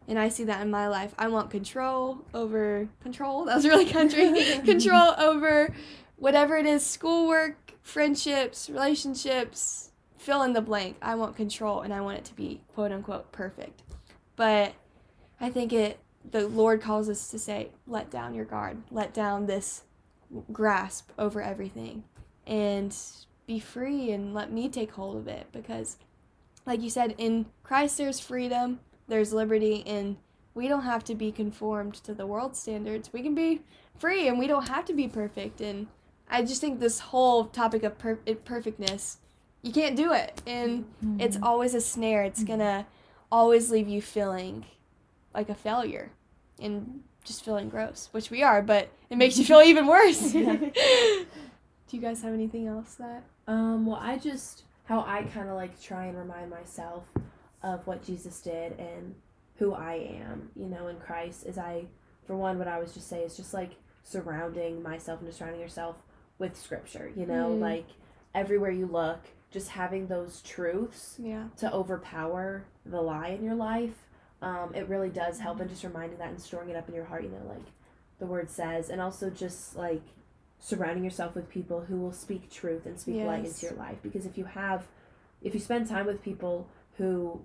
[0.08, 1.14] And I see that in my life.
[1.18, 3.44] I want control over control.
[3.44, 4.32] That was really country.
[4.64, 5.72] control over
[6.22, 10.96] whatever it is, schoolwork, friendships, relationships, fill in the blank.
[11.02, 13.82] I want control and I want it to be quote unquote perfect.
[14.36, 14.74] But
[15.40, 15.98] I think it
[16.30, 19.82] the Lord calls us to say, let down your guard, let down this
[20.52, 22.04] grasp over everything
[22.46, 22.96] and
[23.48, 25.96] be free and let me take hold of it because
[26.64, 30.18] like you said in Christ there's freedom, there's liberty and
[30.54, 33.12] we don't have to be conformed to the world standards.
[33.12, 33.62] We can be
[33.98, 35.88] free and we don't have to be perfect and
[36.32, 39.18] I just think this whole topic of per- perfectness
[39.62, 40.84] you can't do it and
[41.20, 42.24] it's always a snare.
[42.24, 42.84] It's going to
[43.30, 44.66] always leave you feeling
[45.32, 46.10] like a failure
[46.60, 50.32] and just feeling gross, which we are, but it makes you feel even worse.
[50.32, 50.76] Do
[51.90, 53.22] you guys have anything else that?
[53.46, 57.04] Um, well, I just how I kind of like try and remind myself
[57.62, 59.14] of what Jesus did and
[59.56, 61.46] who I am, you know, in Christ.
[61.46, 61.84] Is I,
[62.26, 65.60] for one, what I was just say is just like surrounding myself and just surrounding
[65.60, 65.96] yourself
[66.38, 67.10] with Scripture.
[67.16, 67.60] You know, Mm.
[67.60, 67.86] like
[68.34, 71.48] everywhere you look, just having those truths Yeah.
[71.58, 74.06] to overpower the lie in your life.
[74.40, 77.04] Um, it really does help, and just reminding that and storing it up in your
[77.04, 77.22] heart.
[77.22, 77.66] You know, like
[78.18, 80.02] the word says, and also just like
[80.58, 83.98] surrounding yourself with people who will speak truth and speak light into your life.
[84.02, 84.86] Because if you have,
[85.42, 86.68] if you spend time with people
[86.98, 87.42] who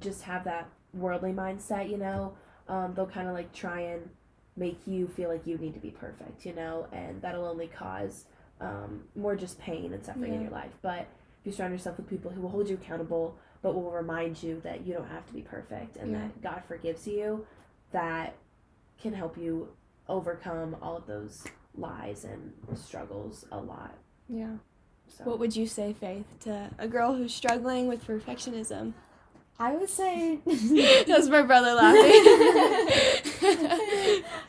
[0.00, 2.34] just have that worldly mindset, you know,
[2.68, 4.08] um, they'll kind of like try and
[4.56, 8.26] make you feel like you need to be perfect, you know, and that'll only cause
[8.60, 10.70] um, more just pain and suffering in your life.
[10.82, 11.00] But
[11.40, 14.60] if you surround yourself with people who will hold you accountable, but will remind you
[14.62, 16.18] that you don't have to be perfect and Yeah.
[16.18, 17.46] that God forgives you,
[17.92, 18.36] that
[19.00, 19.68] can help you
[20.08, 23.94] overcome all of those lies and struggles a lot.
[24.28, 24.52] Yeah.
[25.08, 28.92] So What would you say, Faith, to a girl who's struggling with perfectionism?
[29.58, 32.12] I would say That's my brother laughing.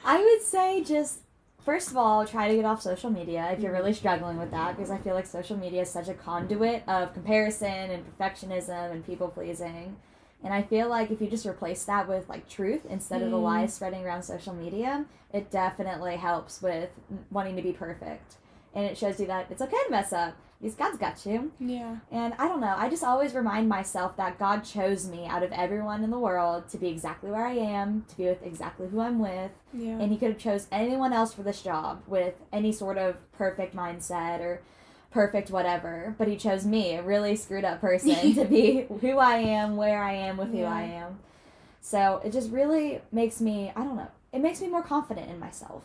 [0.03, 1.19] I would say just
[1.63, 4.75] first of all, try to get off social media if you're really struggling with that
[4.75, 9.05] because I feel like social media is such a conduit of comparison and perfectionism and
[9.05, 9.95] people pleasing.
[10.43, 13.37] And I feel like if you just replace that with like truth instead of the
[13.37, 13.43] Mm.
[13.43, 16.89] lies spreading around social media, it definitely helps with
[17.31, 18.35] wanting to be perfect.
[18.75, 21.51] And it shows you that it's okay to mess up because God's got you.
[21.59, 21.97] yeah.
[22.11, 25.51] And I don't know, I just always remind myself that God chose me out of
[25.51, 28.99] everyone in the world to be exactly where I am, to be with exactly who
[29.01, 29.99] I'm with, Yeah.
[29.99, 33.75] and he could have chose anyone else for this job with any sort of perfect
[33.75, 34.61] mindset or
[35.11, 39.35] perfect whatever, but he chose me, a really screwed up person to be who I
[39.37, 40.73] am, where I am with who Yeah.
[40.73, 41.19] I am.
[41.81, 45.39] So it just really makes me, I don't know, it makes me more confident in
[45.39, 45.83] myself.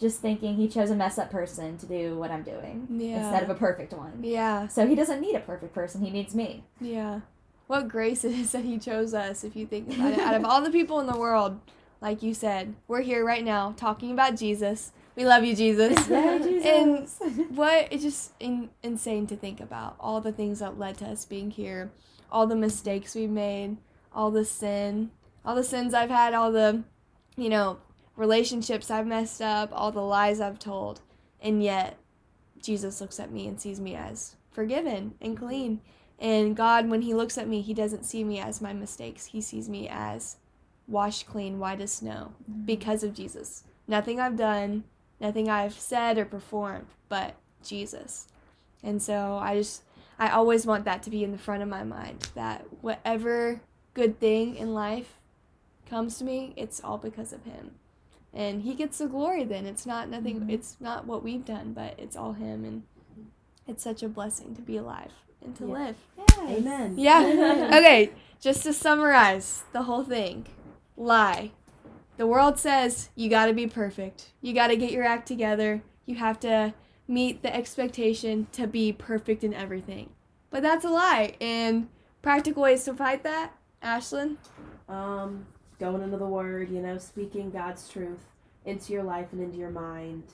[0.00, 3.18] Just thinking he chose a mess up person to do what I'm doing Yeah.
[3.20, 4.20] instead of a perfect one.
[4.22, 4.66] Yeah.
[4.68, 6.64] So he doesn't need a perfect person, he needs me.
[6.80, 7.20] Yeah.
[7.68, 10.18] What grace it is that he chose us, if you think about it.
[10.18, 11.60] Out of all the people in the world,
[12.00, 14.92] like you said, we're here right now talking about Jesus.
[15.16, 16.08] We love you, Jesus.
[16.10, 17.20] Yay, Jesus.
[17.20, 21.06] And what it's just in, insane to think about all the things that led to
[21.06, 21.92] us being here,
[22.32, 23.76] all the mistakes we made,
[24.12, 25.12] all the sin,
[25.44, 26.82] all the sins I've had, all the,
[27.36, 27.78] you know,
[28.16, 31.00] relationships I've messed up, all the lies I've told,
[31.40, 31.98] and yet
[32.62, 35.80] Jesus looks at me and sees me as forgiven and clean.
[36.18, 39.26] And God, when He looks at me, He doesn't see me as my mistakes.
[39.26, 40.36] He sees me as
[40.86, 42.64] washed clean, white as snow, mm-hmm.
[42.64, 43.64] because of Jesus.
[43.86, 44.84] Nothing I've done,
[45.20, 48.28] nothing I've said or performed, but Jesus.
[48.82, 49.82] And so I just,
[50.18, 53.60] I always want that to be in the front of my mind that whatever
[53.94, 55.14] good thing in life
[55.88, 57.72] comes to me, it's all because of Him.
[58.34, 59.64] And He gets the glory then.
[59.66, 60.50] It's not nothing, Mhm.
[60.50, 62.64] it's not what we've done, but it's all Him.
[62.64, 62.82] And
[63.66, 65.72] it's such a blessing to be alive and to Yeah.
[65.72, 65.96] live.
[66.18, 66.38] Yes.
[66.58, 66.94] Amen.
[66.98, 67.70] Yeah.
[67.78, 70.46] okay, just to summarize the whole thing
[70.96, 71.52] lie.
[72.16, 74.32] The world says you got to be perfect.
[74.40, 75.82] You got to get your act together.
[76.06, 76.74] You have to
[77.08, 80.10] meet the expectation to be perfect in everything.
[80.50, 81.34] But that's a lie.
[81.40, 81.88] And
[82.22, 83.52] practical ways to fight that,
[83.82, 84.36] Ashlyn?
[84.88, 85.46] um,
[85.78, 88.24] going into the word, you know, speaking God's truth
[88.64, 90.24] into your life and into your mind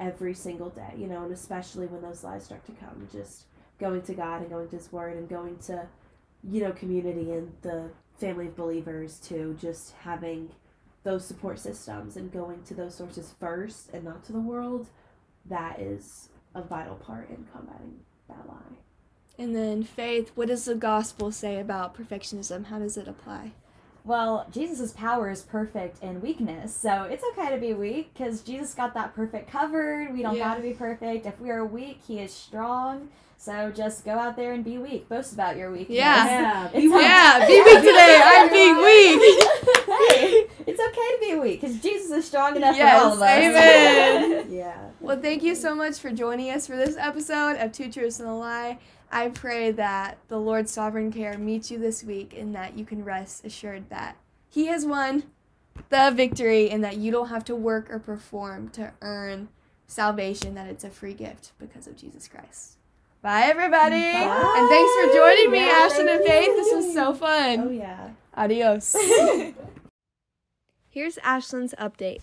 [0.00, 3.44] every single day, you know, and especially when those lies start to come, just
[3.78, 5.86] going to God and going to His Word and going to,
[6.48, 10.50] you know, community and the family of believers too, just having
[11.04, 14.88] those support systems and going to those sources first and not to the world,
[15.46, 18.76] that is a vital part in combating that lie.
[19.38, 22.66] And then faith, what does the gospel say about perfectionism?
[22.66, 23.52] How does it apply?
[24.08, 28.72] Well, Jesus' power is perfect in weakness, so it's okay to be weak because Jesus
[28.72, 30.14] got that perfect covered.
[30.14, 30.48] We don't Yeah.
[30.48, 31.26] gotta be perfect.
[31.26, 33.10] If we are weak, He is strong.
[33.36, 35.10] So just go out there and be weak.
[35.10, 35.96] Boast about your weakness.
[35.98, 36.24] Yeah.
[36.24, 36.68] Yeah.
[36.72, 38.20] It's Yeah, be weak today.
[38.24, 39.20] I'm being weak.
[39.86, 43.20] hey, it's okay to be weak because Jesus is strong enough Yes, for all of
[43.20, 43.28] us.
[43.28, 44.46] amen.
[44.50, 44.88] yeah.
[45.00, 48.28] Well, thank you so much for joining us for this episode of Two Truths and
[48.28, 48.78] a Lie.
[49.10, 53.04] I pray that the Lord's sovereign care meets you this week and that you can
[53.04, 54.16] rest assured that
[54.48, 55.24] He has won
[55.88, 59.48] the victory and that you don't have to work or perform to earn
[59.86, 62.76] salvation, that it's a free gift because of Jesus Christ.
[63.22, 64.12] Bye, everybody.
[64.12, 64.54] Bye.
[64.56, 66.54] And thanks for joining me, Yeah, Ashlyn and Faith.
[66.56, 67.60] This was so fun.
[67.60, 68.10] Oh yeah.
[68.36, 68.94] Adios.
[70.90, 72.20] Here's Ashlyn's update.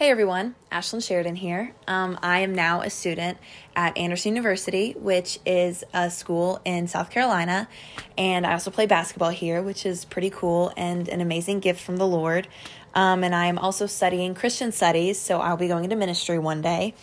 [0.00, 1.74] Hey everyone, Ashlyn Sheridan here.
[1.86, 3.36] Um, I am now a student
[3.76, 7.68] at Anderson University, which is a school in South Carolina,
[8.16, 11.98] and I also play basketball here, which is pretty cool and an amazing gift from
[11.98, 12.48] the Lord.
[12.94, 16.62] Um, and I am also studying Christian studies, so I'll be going into ministry one
[16.62, 16.94] day.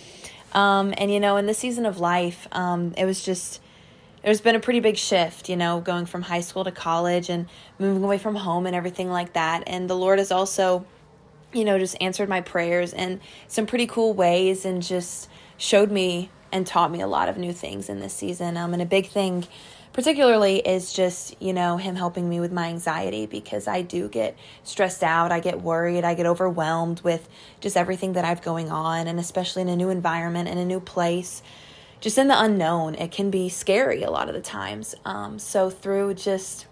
[0.54, 3.62] Um, and you know, in this season of life, um, it was just
[4.24, 7.46] there's been a pretty big shift, you know, going from high school to college and
[7.78, 9.66] moving away from home and everything like that.
[9.68, 10.88] And the Lord has also
[11.54, 16.30] you know, just answered my prayers in some pretty cool ways and just showed me
[16.52, 18.58] and taught me a lot of new things in this season.
[18.58, 19.46] Um, and a big thing,
[19.94, 24.38] particularly, is just, you know, him helping me with my anxiety because I do get
[24.64, 25.32] stressed out.
[25.32, 26.04] I get worried.
[26.04, 27.28] I get overwhelmed with
[27.60, 29.08] just everything that I've going on.
[29.08, 31.42] And especially in a new environment, in a new place,
[32.00, 34.96] just in the unknown, it can be scary a lot of the times.
[35.04, 36.68] Um, so through just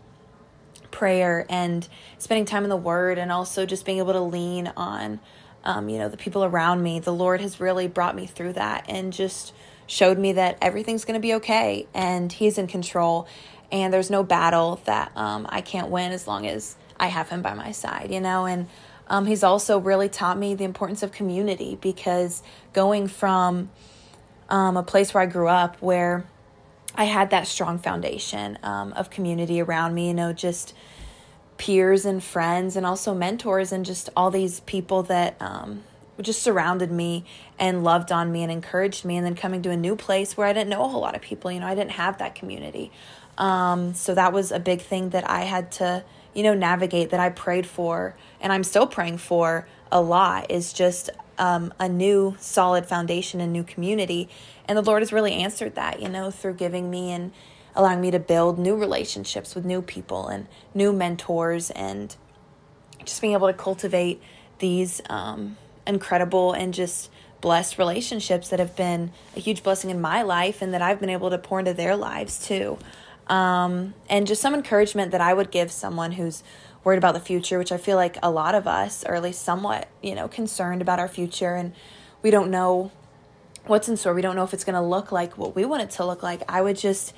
[0.96, 1.86] prayer and
[2.18, 5.20] spending time in the word and also just being able to lean on
[5.66, 7.00] um, you know the people around me.
[7.00, 9.54] The lord has really brought me through that and just
[9.88, 13.28] showed me that everything's going to be okay and he's in control.
[13.72, 17.42] And there's no battle that um, i can't win as long as i have him
[17.42, 18.46] by my side you know?
[18.46, 18.68] And
[19.08, 22.42] um, he's also really taught me the importance of community because
[22.74, 23.70] going from
[24.50, 26.26] um, a place where i grew up where
[26.98, 30.74] I had that strong foundation um, of community around me, you know, just
[31.58, 35.84] peers and friends and also mentors and just all these people that um,
[36.22, 37.26] just surrounded me
[37.60, 39.18] and loved on me and encouraged me.
[39.18, 41.22] And then coming to a new place where I didn't know a whole lot of
[41.22, 42.92] people, you know, I didn't have that community.
[43.38, 47.20] Um, so that was a big thing that I had to, you know, navigate that
[47.20, 52.36] I prayed for and I'm still praying for a lot is just um, a new
[52.40, 54.30] solid foundation and new community.
[54.68, 57.32] And the Lord has really answered that, you know, through giving me and
[57.76, 62.16] allowing me to build new relationships with new people and new mentors and
[63.04, 64.22] just being able to cultivate
[64.60, 67.10] these um, incredible and just
[67.42, 71.10] blessed relationships that have been a huge blessing in my life and that I've been
[71.10, 72.78] able to pour into their lives too.
[73.28, 76.44] Um, and just some encouragement that I would give someone who's
[76.86, 79.42] worried about the future, which I feel like a lot of us are at least
[79.42, 81.74] somewhat, you know, concerned about our future and
[82.22, 82.92] we don't know
[83.66, 84.14] what's in store.
[84.14, 86.24] We don't know if it's going to look like what we want it to look
[86.24, 86.44] like.
[86.48, 87.14] I would just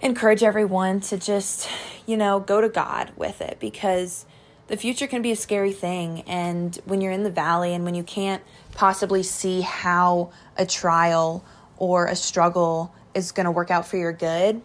[0.00, 1.68] encourage everyone to just,
[2.04, 4.26] you know, go to God with it because
[4.66, 6.22] the future can be a scary thing.
[6.22, 8.42] And when you're in the valley and when you can't
[8.74, 11.44] possibly see how a trial
[11.76, 14.62] or a struggle is going to work out for your good,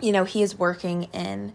[0.00, 1.54] you know, He is working in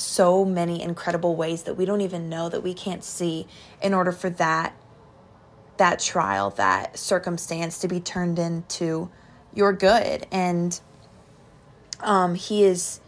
[0.00, 3.46] so many incredible ways that we don't even know that we can't see
[3.82, 4.74] in order for that
[5.76, 9.10] that trial that circumstance to be turned into
[9.54, 10.80] your good and
[12.00, 13.00] um he is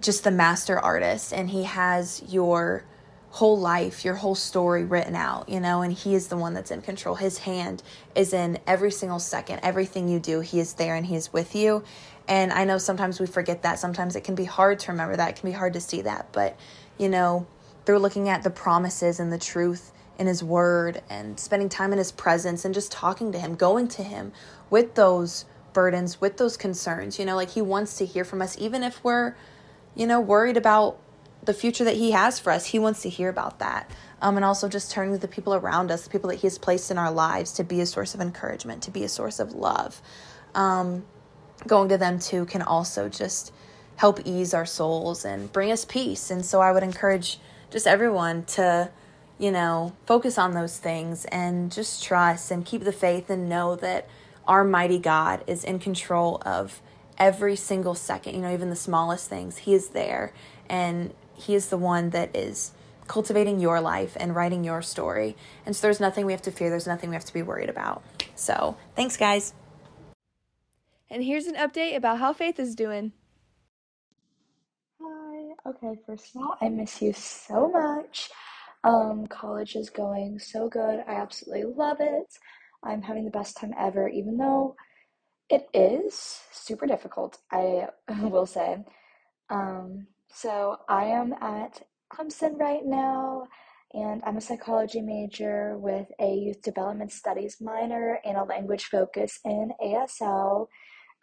[0.00, 2.84] just the master artist and he has your
[3.34, 6.70] whole life, your whole story written out, you know, and he is the one that's
[6.70, 7.16] in control.
[7.16, 7.82] His hand
[8.14, 9.58] is in every single second.
[9.64, 11.82] Everything you do, he is there and he is with you.
[12.26, 13.78] And I know sometimes we forget that.
[13.78, 15.30] Sometimes it can be hard to remember that.
[15.30, 16.28] It can be hard to see that.
[16.32, 16.56] But,
[16.98, 17.46] you know,
[17.84, 21.98] through looking at the promises and the truth in his word and spending time in
[21.98, 24.32] his presence and just talking to him, going to him
[24.70, 28.56] with those burdens, with those concerns, you know, like he wants to hear from us,
[28.58, 29.34] even if we're,
[29.94, 30.98] you know, worried about
[31.42, 32.66] the future that he has for us.
[32.66, 33.90] He wants to hear about that.
[34.22, 36.56] Um, and also just turning to the people around us, the people that he has
[36.56, 39.52] placed in our lives to be a source of encouragement, to be a source of
[39.52, 40.00] love.
[40.54, 41.04] Um,
[41.66, 43.52] going to them too can also just
[43.96, 46.30] help ease our souls and bring us peace.
[46.30, 47.38] And so I would encourage
[47.70, 48.90] just everyone to,
[49.38, 53.76] you know, focus on those things and just trust and keep the faith and know
[53.76, 54.08] that
[54.46, 56.82] our mighty God is in control of
[57.18, 59.58] every single second, you know, even the smallest things.
[59.58, 60.32] He is there
[60.68, 62.72] and He is the one that is
[63.06, 65.36] cultivating your life and writing your story.
[65.66, 67.68] And so there's nothing we have to fear, there's nothing we have to be worried
[67.68, 68.02] about.
[68.34, 69.54] So thanks, guys.
[71.10, 73.12] And here's an update about how Faith is doing.
[75.00, 78.30] Hi, Okay, first of all, I miss you so much.
[78.84, 81.00] Um, college is going so good.
[81.06, 82.26] I absolutely love it.
[82.82, 84.76] I'm having the best time ever, even though
[85.48, 87.88] it is super difficult, I
[88.20, 88.84] will say.
[89.50, 91.82] Um, so I am at
[92.12, 93.46] Clemson right now,
[93.92, 99.38] and I'm a psychology major with a youth development studies minor and a language focus
[99.44, 100.66] in ASL.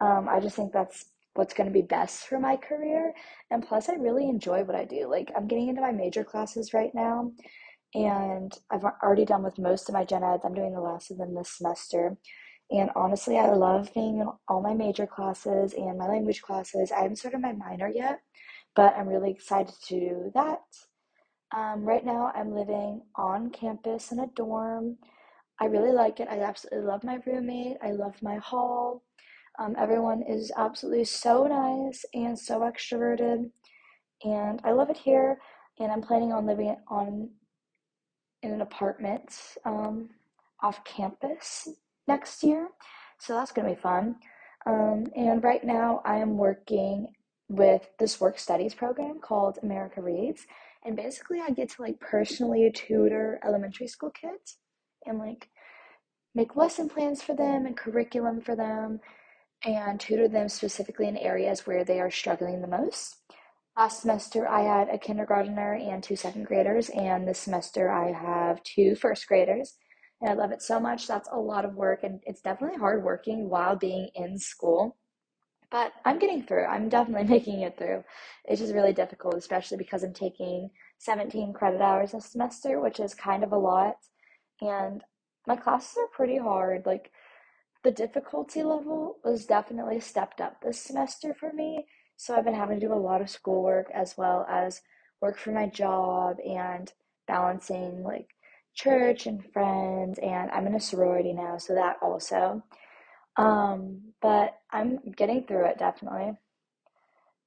[0.02, 3.14] Um, I just think that's what's going to be best for my career.
[3.52, 5.08] And plus, I really enjoy what I do.
[5.10, 7.32] Like, I'm getting into my major classes right now,
[7.94, 10.44] and I've already done with most of my gen eds.
[10.46, 12.18] I'm doing the last of them this semester.
[12.72, 16.92] And honestly, I love being in all my major classes and my language classes.
[16.92, 18.22] I haven't started my minor yet,
[18.76, 20.62] but I'm really excited to do that.
[21.56, 24.98] Um, right now, I'm living on campus in a dorm.
[25.60, 26.30] I really like it.
[26.30, 27.78] I absolutely love my roommate.
[27.84, 29.04] I love my hall.
[29.62, 33.52] Um, everyone is absolutely so nice and so extroverted,
[34.24, 35.38] and I love it here.
[35.80, 37.30] And I'm planning on living on
[38.42, 40.10] in an apartment um,
[40.64, 41.68] off campus
[42.08, 42.70] next year,
[43.20, 44.16] so that's gonna be fun.
[44.66, 47.14] Um, and right now, I am working
[47.48, 50.48] with this work studies program called America Reads,
[50.86, 54.58] and basically, I get to like personally tutor elementary school kids
[55.06, 55.50] and like
[56.34, 59.00] make lesson plans for them and curriculum for them
[59.64, 63.18] and tutor them specifically in areas where they are struggling the most.
[63.78, 68.62] Last semester, I had a kindergartner and two second graders, and this semester, I have
[68.64, 69.78] two first graders.
[70.20, 71.08] And I love it so much.
[71.08, 74.98] That's a lot of work, and it's definitely hard working while being in school.
[75.72, 76.66] But I'm getting through.
[76.66, 78.04] I'm definitely making it through.
[78.46, 83.14] It's just really difficult, especially because I'm taking 17 credit hours this semester, which is
[83.16, 83.96] kind of a lot.
[84.60, 85.02] And
[85.48, 86.86] my classes are pretty hard.
[86.86, 87.12] Like,
[87.84, 91.86] the difficulty level was definitely stepped up this semester for me.
[92.16, 94.82] So I've been having to do a lot of schoolwork as well as
[95.22, 96.92] work for my job and
[97.28, 98.28] balancing like
[98.76, 100.20] church and friends.
[100.20, 102.64] And I'm in a sorority now, so that also.
[103.38, 106.34] Um, but I'm getting through it definitely.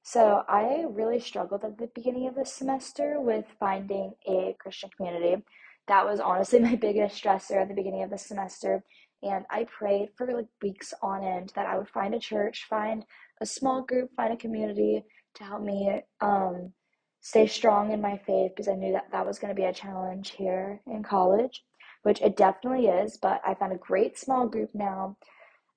[0.03, 5.43] So I really struggled at the beginning of the semester with finding a Christian community.
[5.87, 8.83] That was honestly my biggest stressor at the beginning of the semester.
[9.25, 13.05] And I prayed for like weeks on end that I would find a church, find
[13.41, 15.03] a small group, find a community
[15.35, 16.73] to help me um,
[17.21, 19.73] stay strong in my faith because I knew that that was going to be a
[19.73, 21.63] challenge here in college,
[22.03, 23.17] which it definitely is.
[23.21, 25.17] But I found a great small group now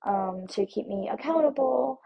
[0.05, 1.99] um, to keep me accountable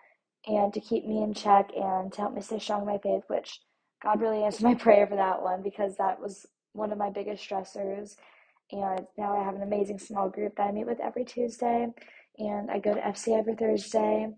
[0.48, 3.24] and to keep me in check and to help me stay strong in my faith,
[3.28, 3.62] which
[4.04, 7.48] God really answered my prayer for that one because that was one of my biggest
[7.48, 8.16] stressors.
[8.74, 11.88] And now I have an amazing small group that I meet with every Tuesday,
[12.40, 14.34] and I go to FC every Thursday.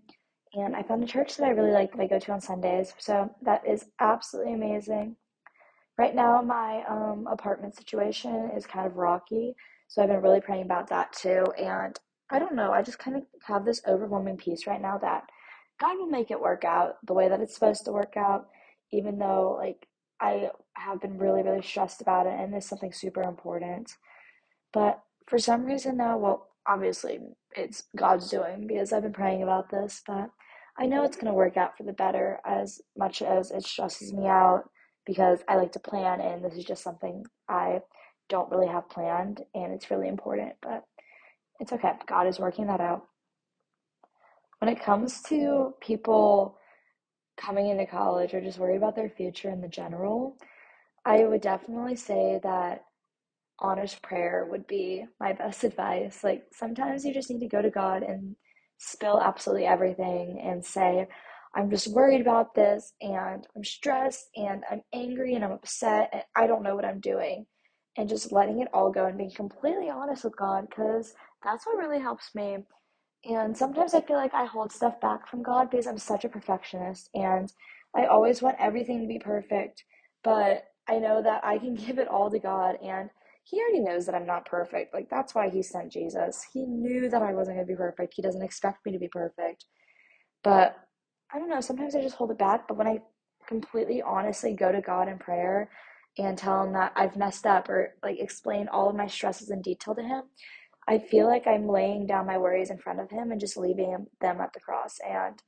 [0.52, 2.92] And I found a church that I really like that I go to on Sundays.
[2.98, 5.16] So that is absolutely amazing.
[5.98, 9.54] Right now, my um, apartment situation is kind of rocky.
[9.88, 11.44] So I've been really praying about that too.
[11.58, 11.98] And
[12.30, 15.24] I don't know, I just kind of have this overwhelming peace right now that
[15.80, 18.48] God will make it work out the way that it's supposed to work out,
[18.92, 19.86] even though, like,
[20.20, 23.92] I have been really, really stressed about it and it's something super important.
[24.76, 27.18] But for some reason now, well, obviously
[27.52, 30.28] it's God's doing because I've been praying about this, but
[30.78, 34.12] I know it's going to work out for the better as much as it stresses
[34.12, 34.64] me out
[35.06, 37.80] because I like to plan and this is just something I
[38.28, 40.84] don't really have planned and it's really important, but
[41.58, 41.92] it's okay.
[42.06, 43.06] God is working that out.
[44.58, 46.58] When it comes to people
[47.38, 50.36] coming into college or just worried about their future in the general,
[51.06, 52.82] I would definitely say that
[53.60, 56.22] honest prayer would be my best advice.
[56.22, 58.36] Like sometimes you just need to go to God and
[58.78, 61.06] spill absolutely everything and say,
[61.54, 66.22] I'm just worried about this and I'm stressed and I'm angry and I'm upset and
[66.36, 67.46] I don't know what I'm doing.
[67.96, 71.78] And just letting it all go and being completely honest with God because that's what
[71.78, 72.58] really helps me.
[73.24, 76.28] And sometimes I feel like I hold stuff back from God because I'm such a
[76.28, 77.50] perfectionist and
[77.96, 79.82] I always want everything to be perfect.
[80.22, 83.08] But I know that I can give it all to God and
[83.48, 84.92] He already knows that I'm not perfect.
[84.92, 86.44] Like, that's why He sent Jesus.
[86.52, 88.14] He knew that I wasn't going to be perfect.
[88.16, 89.66] He doesn't expect me to be perfect.
[90.42, 90.76] But
[91.32, 92.66] I don't know, sometimes I just hold it back.
[92.66, 92.98] But when I
[93.48, 95.70] completely honestly go to God in prayer
[96.18, 99.62] and tell Him that I've messed up or like explain all of my stresses in
[99.62, 100.22] detail to Him,
[100.88, 104.06] I feel like I'm laying down my worries in front of Him and just leaving
[104.20, 104.98] them at the cross.
[105.08, 105.40] And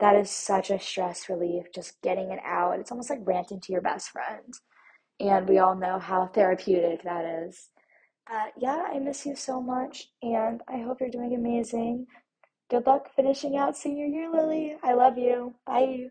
[0.00, 2.80] that is such a stress relief, just getting it out.
[2.80, 4.54] It's almost like ranting to your best friend.
[5.24, 7.70] And we all know how therapeutic that is.
[8.28, 12.06] But yeah, I miss you so much, and I hope you're doing amazing.
[12.70, 14.76] Good luck finishing out senior year, Lily.
[14.82, 15.54] I love you.
[15.66, 16.08] Bye.